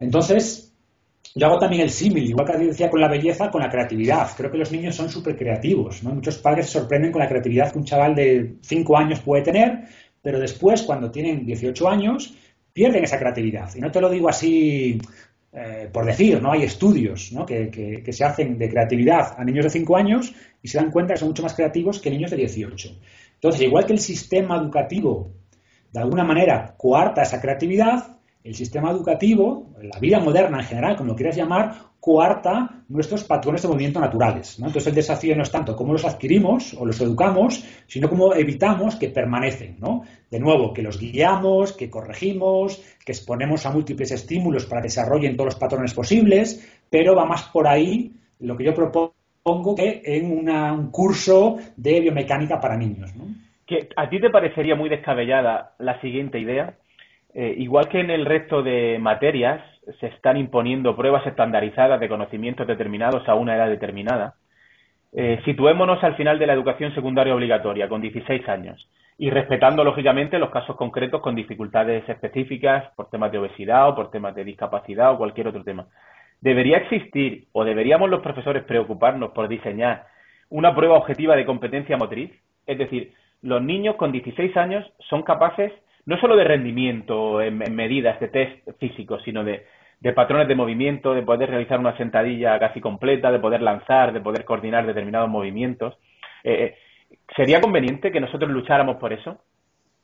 Entonces, 0.00 0.73
yo 1.34 1.46
hago 1.46 1.58
también 1.58 1.82
el 1.82 1.90
símil, 1.90 2.28
igual 2.28 2.46
que 2.46 2.58
decía 2.58 2.88
con 2.88 3.00
la 3.00 3.08
belleza, 3.08 3.50
con 3.50 3.60
la 3.60 3.68
creatividad. 3.68 4.30
Creo 4.36 4.50
que 4.52 4.58
los 4.58 4.70
niños 4.70 4.94
son 4.94 5.10
súper 5.10 5.36
creativos, 5.36 6.02
¿no? 6.04 6.14
Muchos 6.14 6.38
padres 6.38 6.66
se 6.66 6.78
sorprenden 6.78 7.10
con 7.10 7.20
la 7.20 7.28
creatividad 7.28 7.72
que 7.72 7.78
un 7.78 7.84
chaval 7.84 8.14
de 8.14 8.56
5 8.62 8.96
años 8.96 9.20
puede 9.20 9.42
tener, 9.42 9.84
pero 10.22 10.38
después, 10.38 10.82
cuando 10.82 11.10
tienen 11.10 11.44
18 11.44 11.88
años, 11.88 12.34
pierden 12.72 13.02
esa 13.02 13.18
creatividad. 13.18 13.68
Y 13.74 13.80
no 13.80 13.90
te 13.90 14.00
lo 14.00 14.08
digo 14.08 14.28
así 14.28 15.00
eh, 15.56 15.88
por 15.92 16.04
decir, 16.04 16.42
¿no? 16.42 16.50
Hay 16.50 16.64
estudios 16.64 17.32
que, 17.46 18.12
se 18.12 18.24
hacen 18.24 18.58
de 18.58 18.68
creatividad 18.68 19.34
a 19.38 19.44
niños 19.44 19.64
de 19.64 19.70
5 19.70 19.96
años 19.96 20.34
y 20.60 20.66
se 20.66 20.78
dan 20.78 20.90
cuenta 20.90 21.14
que 21.14 21.20
son 21.20 21.28
mucho 21.28 21.44
más 21.44 21.54
creativos 21.54 22.00
que 22.00 22.10
niños 22.10 22.32
de 22.32 22.38
18. 22.38 22.88
Entonces, 23.34 23.62
igual 23.62 23.86
que 23.86 23.92
el 23.92 24.00
sistema 24.00 24.56
educativo 24.56 25.30
de 25.92 26.00
alguna 26.00 26.24
manera 26.24 26.74
coarta 26.76 27.22
esa 27.22 27.40
creatividad, 27.40 28.13
el 28.44 28.54
sistema 28.54 28.90
educativo, 28.90 29.72
la 29.82 29.98
vida 29.98 30.20
moderna 30.20 30.60
en 30.60 30.66
general, 30.66 30.96
como 30.96 31.10
lo 31.10 31.16
quieras 31.16 31.34
llamar, 31.34 31.76
cuarta 31.98 32.82
nuestros 32.90 33.24
patrones 33.24 33.62
de 33.62 33.68
movimiento 33.68 33.98
naturales. 33.98 34.58
Entonces 34.58 34.86
el 34.88 34.94
desafío 34.94 35.34
no 35.34 35.42
es 35.42 35.50
tanto 35.50 35.74
cómo 35.74 35.94
los 35.94 36.04
adquirimos 36.04 36.74
o 36.74 36.84
los 36.84 37.00
educamos, 37.00 37.64
sino 37.86 38.10
cómo 38.10 38.34
evitamos 38.34 38.96
que 38.96 39.08
permanecen. 39.08 39.78
De 40.30 40.38
nuevo, 40.38 40.74
que 40.74 40.82
los 40.82 41.00
guiamos, 41.00 41.72
que 41.72 41.88
corregimos, 41.88 42.82
que 43.02 43.12
exponemos 43.12 43.64
a 43.64 43.70
múltiples 43.70 44.12
estímulos 44.12 44.66
para 44.66 44.82
que 44.82 44.88
desarrollen 44.88 45.34
todos 45.34 45.54
los 45.54 45.58
patrones 45.58 45.94
posibles, 45.94 46.78
pero 46.90 47.16
va 47.16 47.24
más 47.24 47.44
por 47.44 47.66
ahí 47.66 48.12
lo 48.40 48.58
que 48.58 48.64
yo 48.64 48.74
propongo 48.74 49.74
que 49.74 50.02
en 50.04 50.46
un 50.46 50.90
curso 50.90 51.56
de 51.76 52.00
biomecánica 52.00 52.60
para 52.60 52.76
niños. 52.76 53.10
Que 53.66 53.88
¿A 53.96 54.10
ti 54.10 54.20
te 54.20 54.28
parecería 54.28 54.74
muy 54.74 54.90
descabellada 54.90 55.72
la 55.78 55.98
siguiente 56.02 56.38
idea? 56.38 56.76
Eh, 57.34 57.54
igual 57.58 57.88
que 57.88 58.00
en 58.00 58.10
el 58.10 58.24
resto 58.24 58.62
de 58.62 58.98
materias, 59.00 59.60
se 60.00 60.06
están 60.06 60.36
imponiendo 60.36 60.96
pruebas 60.96 61.26
estandarizadas 61.26 62.00
de 62.00 62.08
conocimientos 62.08 62.66
determinados 62.66 63.28
a 63.28 63.34
una 63.34 63.56
edad 63.56 63.68
determinada. 63.68 64.34
Eh, 65.12 65.40
situémonos 65.44 66.02
al 66.02 66.16
final 66.16 66.38
de 66.38 66.46
la 66.46 66.52
educación 66.52 66.94
secundaria 66.94 67.34
obligatoria, 67.34 67.88
con 67.88 68.00
16 68.00 68.48
años, 68.48 68.88
y 69.18 69.30
respetando, 69.30 69.84
lógicamente, 69.84 70.38
los 70.38 70.50
casos 70.50 70.76
concretos 70.76 71.20
con 71.20 71.34
dificultades 71.34 72.08
específicas 72.08 72.92
por 72.96 73.10
temas 73.10 73.30
de 73.30 73.38
obesidad 73.38 73.88
o 73.88 73.94
por 73.94 74.10
temas 74.10 74.34
de 74.34 74.44
discapacidad 74.44 75.12
o 75.12 75.18
cualquier 75.18 75.48
otro 75.48 75.62
tema. 75.62 75.86
¿Debería 76.40 76.78
existir 76.78 77.46
o 77.52 77.64
deberíamos 77.64 78.10
los 78.10 78.20
profesores 78.22 78.64
preocuparnos 78.64 79.30
por 79.30 79.48
diseñar 79.48 80.06
una 80.50 80.74
prueba 80.74 80.96
objetiva 80.96 81.36
de 81.36 81.46
competencia 81.46 81.96
motriz? 81.96 82.30
Es 82.66 82.78
decir, 82.78 83.12
los 83.42 83.62
niños 83.62 83.96
con 83.96 84.12
16 84.12 84.56
años 84.56 84.84
son 85.08 85.22
capaces 85.22 85.72
no 86.06 86.18
solo 86.18 86.36
de 86.36 86.44
rendimiento 86.44 87.40
en, 87.40 87.58
medidas 87.74 88.20
de 88.20 88.28
test 88.28 88.68
físicos, 88.78 89.22
sino 89.24 89.42
de, 89.44 89.64
patrones 90.14 90.48
de 90.48 90.54
movimiento, 90.54 91.14
de 91.14 91.22
poder 91.22 91.50
realizar 91.50 91.78
una 91.78 91.96
sentadilla 91.96 92.58
casi 92.58 92.80
completa, 92.80 93.30
de 93.30 93.38
poder 93.38 93.62
lanzar, 93.62 94.12
de 94.12 94.20
poder 94.20 94.44
coordinar 94.44 94.86
determinados 94.86 95.30
movimientos. 95.30 95.94
Eh, 96.42 96.52
eh, 96.52 96.74
¿Sería 97.34 97.60
conveniente 97.60 98.12
que 98.12 98.20
nosotros 98.20 98.50
lucháramos 98.50 98.96
por 98.96 99.12
eso? 99.12 99.40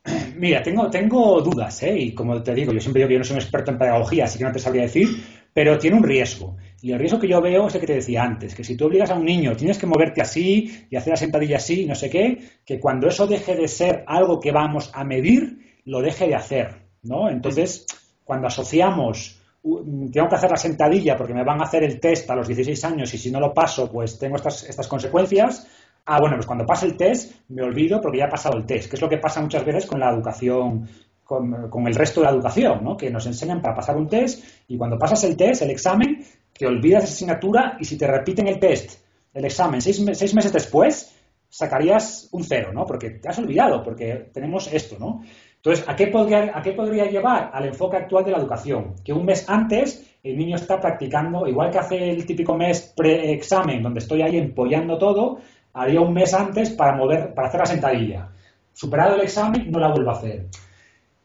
Mira, 0.37 0.63
tengo, 0.63 0.89
tengo 0.89 1.41
dudas, 1.43 1.83
¿eh? 1.83 1.95
y 1.99 2.15
como 2.15 2.43
te 2.43 2.55
digo, 2.55 2.73
yo 2.73 2.81
siempre 2.81 3.01
digo 3.01 3.09
que 3.09 3.15
yo 3.15 3.19
no 3.19 3.25
soy 3.25 3.37
un 3.37 3.43
experto 3.43 3.71
en 3.71 3.79
pedagogía, 3.79 4.25
así 4.25 4.39
que 4.39 4.45
no 4.45 4.53
te 4.53 4.59
sabría 4.59 4.83
decir, 4.83 5.09
pero 5.53 5.79
tiene 5.79 5.97
un 5.99 6.05
riesgo. 6.05 6.57
Y 6.81 6.93
el 6.93 6.99
riesgo 6.99 7.21
que 7.21 7.29
yo 7.29 7.43
veo 7.43 7.67
es 7.67 7.75
el 7.75 7.81
que 7.83 7.87
te 7.89 7.95
decía 7.95 8.23
antes, 8.23 8.55
que 8.55 8.65
si 8.65 8.77
tú 8.77 8.87
obligas 8.87 9.11
a 9.11 9.17
un 9.17 9.25
niño, 9.27 9.55
tienes 9.55 9.77
que 9.77 9.87
moverte 9.87 10.23
así 10.23 10.87
y 10.89 10.97
hacer 10.97 11.11
la 11.11 11.17
sentadilla 11.17 11.59
así, 11.59 11.85
no 11.85 11.95
sé 11.95 12.09
qué, 12.09 12.39
que 12.65 12.81
cuando 12.81 13.09
eso 13.09 13.27
deje 13.27 13.55
de 13.55 13.69
ser 13.69 14.05
algo 14.07 14.41
que 14.41 14.51
vamos 14.51 14.91
a 14.95 15.05
medir, 15.05 15.59
lo 15.85 16.01
deje 16.01 16.27
de 16.29 16.35
hacer, 16.35 16.83
¿no? 17.03 17.29
Entonces, 17.29 17.87
cuando 18.25 18.47
asociamos, 18.47 19.41
tengo 19.63 20.29
que 20.29 20.35
hacer 20.35 20.51
la 20.51 20.57
sentadilla 20.57 21.17
porque 21.17 21.35
me 21.35 21.45
van 21.45 21.61
a 21.61 21.65
hacer 21.65 21.85
el 21.85 22.01
test 22.01 22.31
a 22.31 22.35
los 22.35 22.47
16 22.47 22.85
años 22.85 23.13
y 23.13 23.19
si 23.19 23.31
no 23.31 23.41
lo 23.41 23.53
paso, 23.53 23.91
pues 23.91 24.19
tengo 24.19 24.37
estas, 24.37 24.65
estas 24.65 24.89
consecuencias. 24.89 25.67
Ah, 26.07 26.19
bueno, 26.19 26.37
pues 26.37 26.47
cuando 26.47 26.65
pase 26.65 26.87
el 26.87 26.97
test 26.97 27.33
me 27.49 27.63
olvido 27.63 28.01
porque 28.01 28.19
ya 28.19 28.27
ha 28.27 28.31
pasado 28.31 28.57
el 28.57 28.65
test, 28.65 28.89
que 28.89 28.97
es 28.97 29.03
lo 29.03 29.09
que 29.09 29.19
pasa 29.19 29.41
muchas 29.41 29.65
veces 29.65 29.87
con 29.87 30.01
la 30.01 30.11
educación, 30.11 30.89
con, 31.25 31.87
el 31.87 31.95
resto 31.95 32.21
de 32.21 32.27
la 32.27 32.33
educación, 32.33 32.83
¿no? 32.83 32.97
Que 32.97 33.09
nos 33.09 33.25
enseñan 33.27 33.63
para 33.63 33.77
pasar 33.77 33.97
un 33.97 34.09
test 34.09 34.45
y 34.67 34.77
cuando 34.77 34.99
pasas 34.99 35.23
el 35.25 35.37
test, 35.37 35.63
el 35.63 35.71
examen, 35.71 36.25
te 36.53 36.67
olvidas 36.67 37.05
esa 37.05 37.13
asignatura 37.13 37.77
y 37.79 37.85
si 37.85 37.97
te 37.97 38.07
repiten 38.07 38.49
el 38.49 38.59
test, 38.59 39.01
el 39.33 39.45
examen, 39.45 39.81
seis, 39.81 40.03
seis 40.15 40.35
meses 40.35 40.53
después, 40.53 41.15
sacarías 41.49 42.29
un 42.33 42.43
cero, 42.43 42.73
¿no? 42.73 42.85
Porque 42.85 43.11
te 43.11 43.29
has 43.29 43.39
olvidado, 43.39 43.83
porque 43.83 44.31
tenemos 44.33 44.73
esto, 44.73 44.97
¿no? 44.99 45.23
Entonces, 45.63 45.87
¿a 45.87 45.95
qué, 45.95 46.07
podría, 46.07 46.53
¿a 46.55 46.63
qué 46.63 46.73
podría 46.73 47.05
llevar? 47.05 47.51
Al 47.53 47.67
enfoque 47.67 47.99
actual 47.99 48.25
de 48.25 48.31
la 48.31 48.39
educación. 48.39 48.95
Que 49.05 49.13
un 49.13 49.27
mes 49.27 49.47
antes 49.47 50.11
el 50.23 50.39
niño 50.39 50.57
está 50.57 50.81
practicando, 50.81 51.47
igual 51.47 51.71
que 51.71 51.79
hace 51.79 52.11
el 52.11 52.25
típico 52.25 52.57
mes 52.57 52.95
pre-examen, 52.97 53.83
donde 53.83 54.01
estoy 54.01 54.23
ahí 54.23 54.39
empollando 54.39 54.97
todo, 54.97 55.39
haría 55.75 56.01
un 56.01 56.15
mes 56.15 56.33
antes 56.33 56.71
para, 56.71 56.97
mover, 56.97 57.35
para 57.35 57.49
hacer 57.49 57.61
la 57.61 57.67
sentadilla. 57.67 58.29
Superado 58.73 59.17
el 59.17 59.23
examen, 59.23 59.71
no 59.71 59.79
la 59.79 59.91
vuelvo 59.91 60.11
a 60.11 60.15
hacer. 60.15 60.47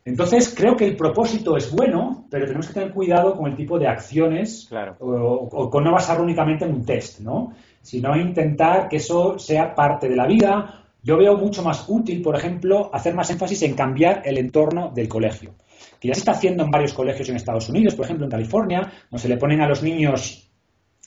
Entonces, 0.04 0.54
creo 0.56 0.76
que 0.76 0.86
el 0.86 0.98
propósito 0.98 1.56
es 1.56 1.74
bueno, 1.74 2.26
pero 2.30 2.46
tenemos 2.46 2.68
que 2.68 2.74
tener 2.74 2.92
cuidado 2.92 3.36
con 3.36 3.50
el 3.50 3.56
tipo 3.56 3.80
de 3.80 3.88
acciones 3.88 4.70
o, 5.00 5.08
o, 5.08 5.70
con 5.70 5.84
no 5.84 5.94
basarlo 5.94 6.24
únicamente 6.24 6.66
en 6.66 6.74
un 6.74 6.86
test, 6.86 7.22
¿no? 7.22 7.54
Sino 7.82 8.16
intentar 8.18 8.90
que 8.90 8.98
eso 8.98 9.40
sea 9.40 9.74
parte 9.74 10.10
de 10.10 10.16
la 10.16 10.28
vida 10.28 10.85
yo 11.06 11.18
veo 11.18 11.38
mucho 11.38 11.62
más 11.62 11.86
útil, 11.88 12.20
por 12.24 12.36
ejemplo, 12.36 12.90
hacer 12.92 13.14
más 13.14 13.30
énfasis 13.30 13.62
en 13.62 13.76
cambiar 13.76 14.24
el 14.26 14.40
entorno 14.40 14.90
del 14.90 15.08
colegio, 15.08 15.54
que 16.00 16.08
ya 16.08 16.16
se 16.16 16.22
está 16.22 16.32
haciendo 16.32 16.64
en 16.64 16.72
varios 16.72 16.94
colegios 16.94 17.30
en 17.30 17.36
Estados 17.36 17.70
Unidos, 17.70 17.94
por 17.94 18.06
ejemplo 18.06 18.26
en 18.26 18.32
California, 18.32 18.92
donde 19.12 19.22
se 19.22 19.30
le 19.30 19.38
ponen 19.38 19.62
a 19.62 19.68
los 19.68 19.84
niños 19.84 20.50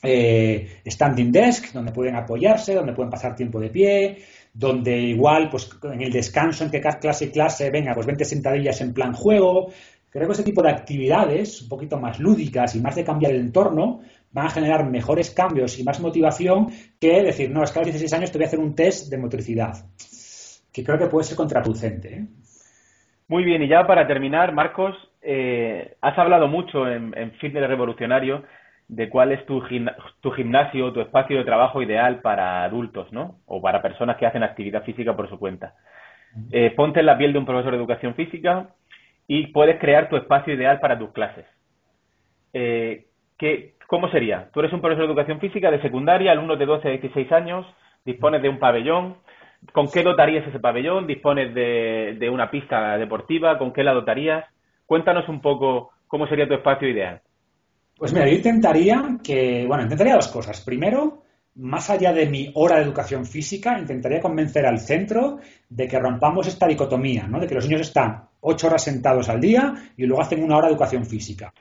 eh, 0.04 0.82
standing 0.86 1.32
desk, 1.32 1.72
donde 1.72 1.90
pueden 1.90 2.14
apoyarse, 2.14 2.76
donde 2.76 2.92
pueden 2.92 3.10
pasar 3.10 3.34
tiempo 3.34 3.58
de 3.58 3.70
pie, 3.70 4.18
donde 4.54 4.96
igual, 5.00 5.50
pues 5.50 5.68
en 5.82 6.00
el 6.00 6.12
descanso 6.12 6.62
entre 6.62 6.80
clase 6.80 7.24
y 7.24 7.30
clase, 7.30 7.68
venga, 7.70 7.92
pues 7.92 8.06
20 8.06 8.24
sentadillas 8.24 8.80
en 8.80 8.94
plan 8.94 9.12
juego. 9.12 9.72
Creo 10.10 10.28
que 10.28 10.32
ese 10.32 10.44
tipo 10.44 10.62
de 10.62 10.70
actividades, 10.70 11.62
un 11.62 11.68
poquito 11.68 11.98
más 11.98 12.20
lúdicas 12.20 12.76
y 12.76 12.80
más 12.80 12.94
de 12.94 13.02
cambiar 13.02 13.32
el 13.32 13.40
entorno, 13.40 14.00
van 14.32 14.46
a 14.46 14.50
generar 14.50 14.84
mejores 14.84 15.30
cambios 15.30 15.78
y 15.78 15.84
más 15.84 16.00
motivación 16.00 16.68
que 17.00 17.22
decir, 17.22 17.50
no, 17.50 17.62
es 17.62 17.72
que 17.72 17.78
a 17.78 17.82
los 17.82 17.92
16 17.92 18.12
años 18.12 18.32
te 18.32 18.38
voy 18.38 18.44
a 18.44 18.48
hacer 18.48 18.58
un 18.58 18.74
test 18.74 19.10
de 19.10 19.18
motricidad, 19.18 19.74
que 20.72 20.84
creo 20.84 20.98
que 20.98 21.06
puede 21.06 21.24
ser 21.24 21.36
contraproducente. 21.36 22.14
¿eh? 22.14 22.26
Muy 23.28 23.44
bien, 23.44 23.62
y 23.62 23.68
ya 23.68 23.86
para 23.86 24.06
terminar, 24.06 24.52
Marcos, 24.52 24.96
eh, 25.22 25.96
has 26.00 26.18
hablado 26.18 26.48
mucho 26.48 26.88
en, 26.88 27.16
en, 27.16 27.32
Fitness 27.32 27.68
Revolucionario 27.68 28.44
de 28.86 29.08
cuál 29.08 29.32
es 29.32 29.44
tu, 29.44 29.62
tu 30.20 30.30
gimnasio, 30.30 30.92
tu 30.92 31.00
espacio 31.00 31.36
de 31.36 31.44
trabajo 31.44 31.82
ideal 31.82 32.20
para 32.20 32.64
adultos, 32.64 33.12
¿no? 33.12 33.40
O 33.46 33.60
para 33.60 33.82
personas 33.82 34.16
que 34.16 34.26
hacen 34.26 34.42
actividad 34.42 34.84
física 34.84 35.14
por 35.14 35.28
su 35.28 35.38
cuenta. 35.38 35.74
Eh, 36.50 36.70
ponte 36.74 37.00
en 37.00 37.06
la 37.06 37.18
piel 37.18 37.32
de 37.32 37.38
un 37.38 37.46
profesor 37.46 37.72
de 37.72 37.78
educación 37.78 38.14
física 38.14 38.70
y 39.26 39.48
puedes 39.48 39.78
crear 39.78 40.08
tu 40.08 40.16
espacio 40.16 40.54
ideal 40.54 40.80
para 40.80 40.98
tus 40.98 41.12
clases. 41.12 41.44
¿Qué, 43.38 43.78
¿Cómo 43.88 44.10
sería? 44.10 44.50
Tú 44.52 44.60
eres 44.60 44.74
un 44.74 44.82
profesor 44.82 45.06
de 45.06 45.12
educación 45.12 45.40
física 45.40 45.70
de 45.70 45.80
secundaria, 45.80 46.32
alumnos 46.32 46.58
de 46.58 46.66
12 46.66 46.88
a 46.88 46.90
16 46.90 47.32
años, 47.32 47.64
dispones 48.04 48.42
de 48.42 48.50
un 48.50 48.58
pabellón. 48.58 49.16
¿Con 49.72 49.90
qué 49.90 50.02
dotarías 50.02 50.46
ese 50.46 50.60
pabellón? 50.60 51.06
¿Dispones 51.06 51.54
de, 51.54 52.28
una 52.30 52.50
pista 52.50 52.98
deportiva? 52.98 53.56
¿Con 53.56 53.72
qué 53.72 53.82
la 53.82 53.94
dotarías? 53.94 54.44
Cuéntanos 54.84 55.26
un 55.30 55.40
poco 55.40 55.92
cómo 56.06 56.26
sería 56.26 56.46
tu 56.46 56.52
espacio 56.52 56.86
ideal. 56.86 57.22
Pues 57.96 58.12
mira, 58.12 58.28
yo 58.28 58.34
intentaría 58.34 59.02
que, 59.24 59.64
bueno, 59.66 59.84
intentaría 59.84 60.16
dos 60.16 60.28
cosas. 60.28 60.60
Primero, 60.60 61.22
más 61.54 61.88
allá 61.88 62.12
de 62.12 62.26
mi 62.26 62.52
hora 62.56 62.76
de 62.76 62.82
educación 62.82 63.24
física, 63.24 63.78
intentaría 63.78 64.20
convencer 64.20 64.66
al 64.66 64.80
centro 64.80 65.38
de 65.66 65.88
que 65.88 65.98
rompamos 65.98 66.46
esta 66.46 66.66
dicotomía, 66.66 67.26
¿no? 67.26 67.40
De 67.40 67.46
que 67.46 67.54
los 67.54 67.66
niños 67.66 67.88
están 67.88 68.24
ocho 68.42 68.66
horas 68.66 68.84
sentados 68.84 69.30
al 69.30 69.40
día 69.40 69.72
y 69.96 70.04
luego 70.04 70.20
hacen 70.20 70.44
una 70.44 70.58
hora 70.58 70.66
de 70.66 70.74
educación 70.74 71.06
física. 71.06 71.54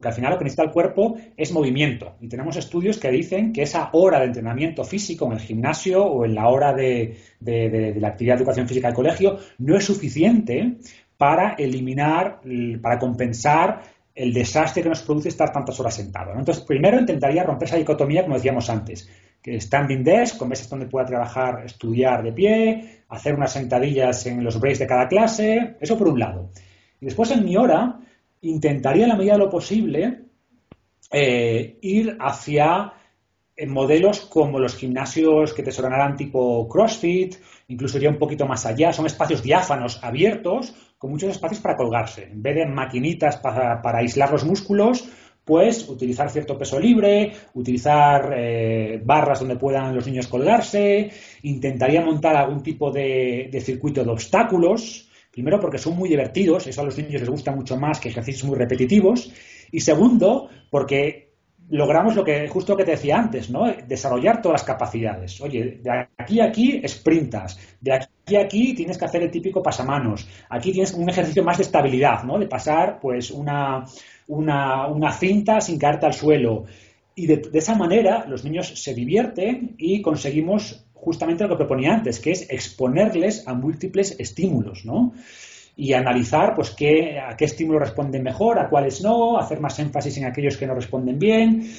Porque 0.00 0.08
al 0.08 0.14
final 0.14 0.32
lo 0.32 0.38
que 0.38 0.44
necesita 0.44 0.62
el 0.62 0.70
cuerpo 0.70 1.16
es 1.36 1.52
movimiento. 1.52 2.16
Y 2.20 2.28
tenemos 2.28 2.56
estudios 2.56 2.98
que 2.98 3.10
dicen 3.10 3.52
que 3.52 3.62
esa 3.62 3.90
hora 3.92 4.18
de 4.18 4.26
entrenamiento 4.26 4.82
físico 4.82 5.26
en 5.26 5.32
el 5.32 5.40
gimnasio 5.40 6.02
o 6.02 6.24
en 6.24 6.34
la 6.34 6.48
hora 6.48 6.72
de, 6.72 7.18
la 7.40 8.08
actividad 8.08 8.36
de 8.36 8.42
educación 8.42 8.66
física 8.66 8.88
del 8.88 8.94
colegio 8.94 9.38
no 9.58 9.76
es 9.76 9.84
suficiente 9.84 10.76
para 11.18 11.52
eliminar, 11.52 12.40
para 12.80 12.98
compensar 12.98 13.82
el 14.14 14.32
desastre 14.32 14.82
que 14.82 14.88
nos 14.88 15.02
produce 15.02 15.28
estar 15.28 15.52
tantas 15.52 15.78
horas 15.78 15.94
sentado. 15.94 16.32
Entonces, 16.32 16.64
primero 16.64 16.98
intentaría 16.98 17.44
romper 17.44 17.68
esa 17.68 17.76
dicotomía, 17.76 18.22
como 18.22 18.36
decíamos 18.36 18.70
antes, 18.70 19.06
que 19.42 19.60
standing 19.60 20.02
desk, 20.02 20.38
con 20.38 20.48
mesas 20.48 20.68
donde 20.68 20.86
pueda 20.86 21.04
trabajar, 21.04 21.62
estudiar 21.64 22.22
de 22.22 22.32
pie, 22.32 23.02
hacer 23.08 23.34
unas 23.34 23.52
sentadillas 23.52 24.24
en 24.26 24.42
los 24.42 24.58
breaks 24.58 24.78
de 24.78 24.86
cada 24.86 25.08
clase, 25.08 25.76
eso 25.80 25.96
por 25.96 26.08
un 26.08 26.18
lado. 26.18 26.50
Y 27.00 27.04
después 27.06 27.30
en 27.30 27.44
mi 27.44 27.56
hora, 27.56 27.98
intentaría 28.42 29.04
en 29.04 29.10
la 29.10 29.16
medida 29.16 29.34
de 29.34 29.38
lo 29.38 29.50
posible 29.50 30.22
eh, 31.12 31.78
ir 31.82 32.16
hacia 32.20 32.92
eh, 33.56 33.66
modelos 33.66 34.20
como 34.20 34.58
los 34.58 34.76
gimnasios 34.76 35.52
que 35.52 35.62
te 35.62 35.72
sonarán 35.72 36.16
tipo 36.16 36.68
CrossFit, 36.68 37.34
incluso 37.68 37.98
iría 37.98 38.10
un 38.10 38.18
poquito 38.18 38.46
más 38.46 38.64
allá, 38.64 38.92
son 38.92 39.06
espacios 39.06 39.42
diáfanos, 39.42 40.02
abiertos, 40.02 40.74
con 40.96 41.10
muchos 41.10 41.30
espacios 41.30 41.60
para 41.60 41.76
colgarse. 41.76 42.24
En 42.24 42.42
vez 42.42 42.54
de 42.54 42.66
maquinitas 42.66 43.38
para, 43.38 43.80
aislar 43.82 44.30
los 44.30 44.44
músculos, 44.44 45.08
pues 45.44 45.88
utilizar 45.88 46.30
cierto 46.30 46.56
peso 46.56 46.78
libre, 46.78 47.32
utilizar 47.54 48.32
eh, 48.36 49.00
barras 49.04 49.40
donde 49.40 49.56
puedan 49.56 49.94
los 49.94 50.06
niños 50.06 50.28
colgarse, 50.28 51.10
intentaría 51.42 52.02
montar 52.02 52.36
algún 52.36 52.62
tipo 52.62 52.90
de 52.90 53.60
circuito 53.64 54.04
de 54.04 54.10
obstáculos, 54.10 55.09
Primero 55.30 55.60
porque 55.60 55.78
son 55.78 55.96
muy 55.96 56.08
divertidos, 56.08 56.66
eso 56.66 56.80
a 56.80 56.84
los 56.84 56.98
niños 56.98 57.20
les 57.20 57.30
gusta 57.30 57.52
mucho 57.52 57.76
más 57.76 58.00
que 58.00 58.08
ejercicios 58.08 58.44
muy 58.44 58.56
repetitivos. 58.56 59.32
Y 59.70 59.80
segundo, 59.80 60.48
porque 60.70 61.30
logramos 61.70 62.16
lo 62.16 62.24
que 62.24 62.48
justo 62.48 62.72
lo 62.72 62.76
que 62.76 62.84
te 62.84 62.90
decía 62.92 63.16
antes, 63.16 63.48
¿no? 63.48 63.72
Desarrollar 63.86 64.42
todas 64.42 64.60
las 64.60 64.64
capacidades. 64.64 65.40
Oye, 65.40 65.80
de 65.82 66.08
aquí 66.18 66.40
a 66.40 66.46
aquí 66.46 66.82
sprintas, 66.86 67.58
de 67.80 67.94
aquí 67.94 68.06
Y 68.26 68.36
aquí 68.36 68.74
tienes 68.74 68.96
que 68.96 69.04
hacer 69.04 69.22
el 69.22 69.30
típico 69.30 69.62
pasamanos. 69.62 70.28
Aquí 70.48 70.72
tienes 70.72 70.92
un 70.94 71.08
ejercicio 71.08 71.42
más 71.42 71.58
de 71.58 71.64
estabilidad, 71.64 72.22
¿no? 72.22 72.38
De 72.38 72.46
pasar, 72.46 72.98
pues, 73.00 73.30
una, 73.30 73.84
una, 74.28 75.12
cinta 75.12 75.60
sin 75.60 75.78
caerte 75.78 76.06
al 76.06 76.12
suelo. 76.12 76.64
Y 77.16 77.26
de, 77.26 77.42
esa 77.52 77.74
manera 77.74 78.26
los 78.28 78.44
niños 78.44 78.68
se 78.80 78.94
divierten 78.94 79.74
y 79.78 80.00
conseguimos 80.00 80.86
justamente 81.00 81.44
lo 81.44 81.50
que 81.50 81.64
proponía 81.64 81.94
antes, 81.94 82.20
que 82.20 82.32
es 82.32 82.50
exponerles 82.50 83.46
a 83.46 83.54
múltiples 83.54 84.18
estímulos, 84.18 84.84
¿no? 84.84 85.12
Y 85.76 85.92
analizar, 85.94 86.54
pues, 86.54 86.70
qué, 86.70 87.18
a 87.18 87.36
qué 87.36 87.46
estímulos 87.46 87.82
responden 87.82 88.22
mejor, 88.22 88.58
a 88.58 88.68
cuáles 88.68 89.02
no, 89.02 89.38
hacer 89.38 89.60
más 89.60 89.78
énfasis 89.78 90.18
en 90.18 90.26
aquellos 90.26 90.56
que 90.56 90.66
no 90.66 90.74
responden 90.74 91.18
bien. 91.18 91.70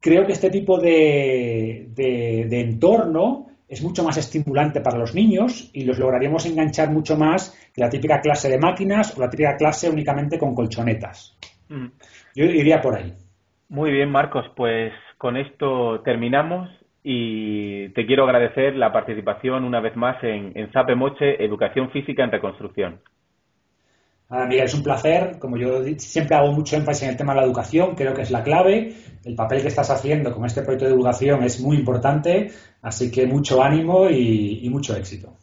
Creo 0.00 0.26
que 0.26 0.32
este 0.32 0.50
tipo 0.50 0.78
de, 0.78 1.88
de 1.94 2.60
entorno 2.60 3.46
es 3.68 3.82
mucho 3.82 4.04
más 4.04 4.16
estimulante 4.16 4.80
para 4.80 4.98
los 4.98 5.14
niños 5.14 5.70
y 5.72 5.84
los 5.84 5.98
lograríamos 5.98 6.46
enganchar 6.46 6.90
mucho 6.90 7.16
más 7.16 7.56
que 7.74 7.80
la 7.80 7.88
típica 7.88 8.20
clase 8.20 8.48
de 8.48 8.58
máquinas 8.58 9.16
o 9.16 9.20
la 9.20 9.28
típica 9.28 9.56
clase 9.56 9.90
únicamente 9.90 10.38
con 10.38 10.54
colchonetas. 10.54 11.36
Mm. 11.68 11.86
Yo 12.34 12.44
iría 12.44 12.80
por 12.80 12.96
ahí. 12.96 13.12
Muy 13.68 13.90
bien, 13.90 14.10
Marcos, 14.10 14.46
pues 14.54 14.92
con 15.18 15.36
esto 15.36 16.00
terminamos 16.04 16.68
y 17.08 17.88
te 17.90 18.04
quiero 18.04 18.24
agradecer 18.24 18.74
la 18.74 18.92
participación 18.92 19.62
una 19.62 19.80
vez 19.80 19.94
más 19.94 20.16
en, 20.24 20.50
en 20.56 20.72
Sape 20.72 20.96
Moche 20.96 21.40
Educación 21.44 21.88
Física 21.90 22.24
en 22.24 22.32
Reconstrucción. 22.32 23.00
Nada, 24.28 24.46
Miguel, 24.46 24.64
es 24.64 24.74
un 24.74 24.82
placer. 24.82 25.38
Como 25.38 25.56
yo 25.56 25.84
siempre 25.98 26.34
hago 26.34 26.50
mucho 26.50 26.74
énfasis 26.74 27.04
en 27.04 27.10
el 27.10 27.16
tema 27.16 27.32
de 27.32 27.42
la 27.42 27.46
educación, 27.46 27.94
creo 27.94 28.12
que 28.12 28.22
es 28.22 28.32
la 28.32 28.42
clave. 28.42 28.92
El 29.24 29.36
papel 29.36 29.62
que 29.62 29.68
estás 29.68 29.88
haciendo 29.88 30.34
con 30.34 30.46
este 30.46 30.62
proyecto 30.62 30.86
de 30.86 30.90
divulgación 30.90 31.44
es 31.44 31.60
muy 31.60 31.76
importante, 31.76 32.50
así 32.82 33.08
que 33.12 33.24
mucho 33.28 33.62
ánimo 33.62 34.10
y, 34.10 34.66
y 34.66 34.68
mucho 34.68 34.96
éxito. 34.96 35.36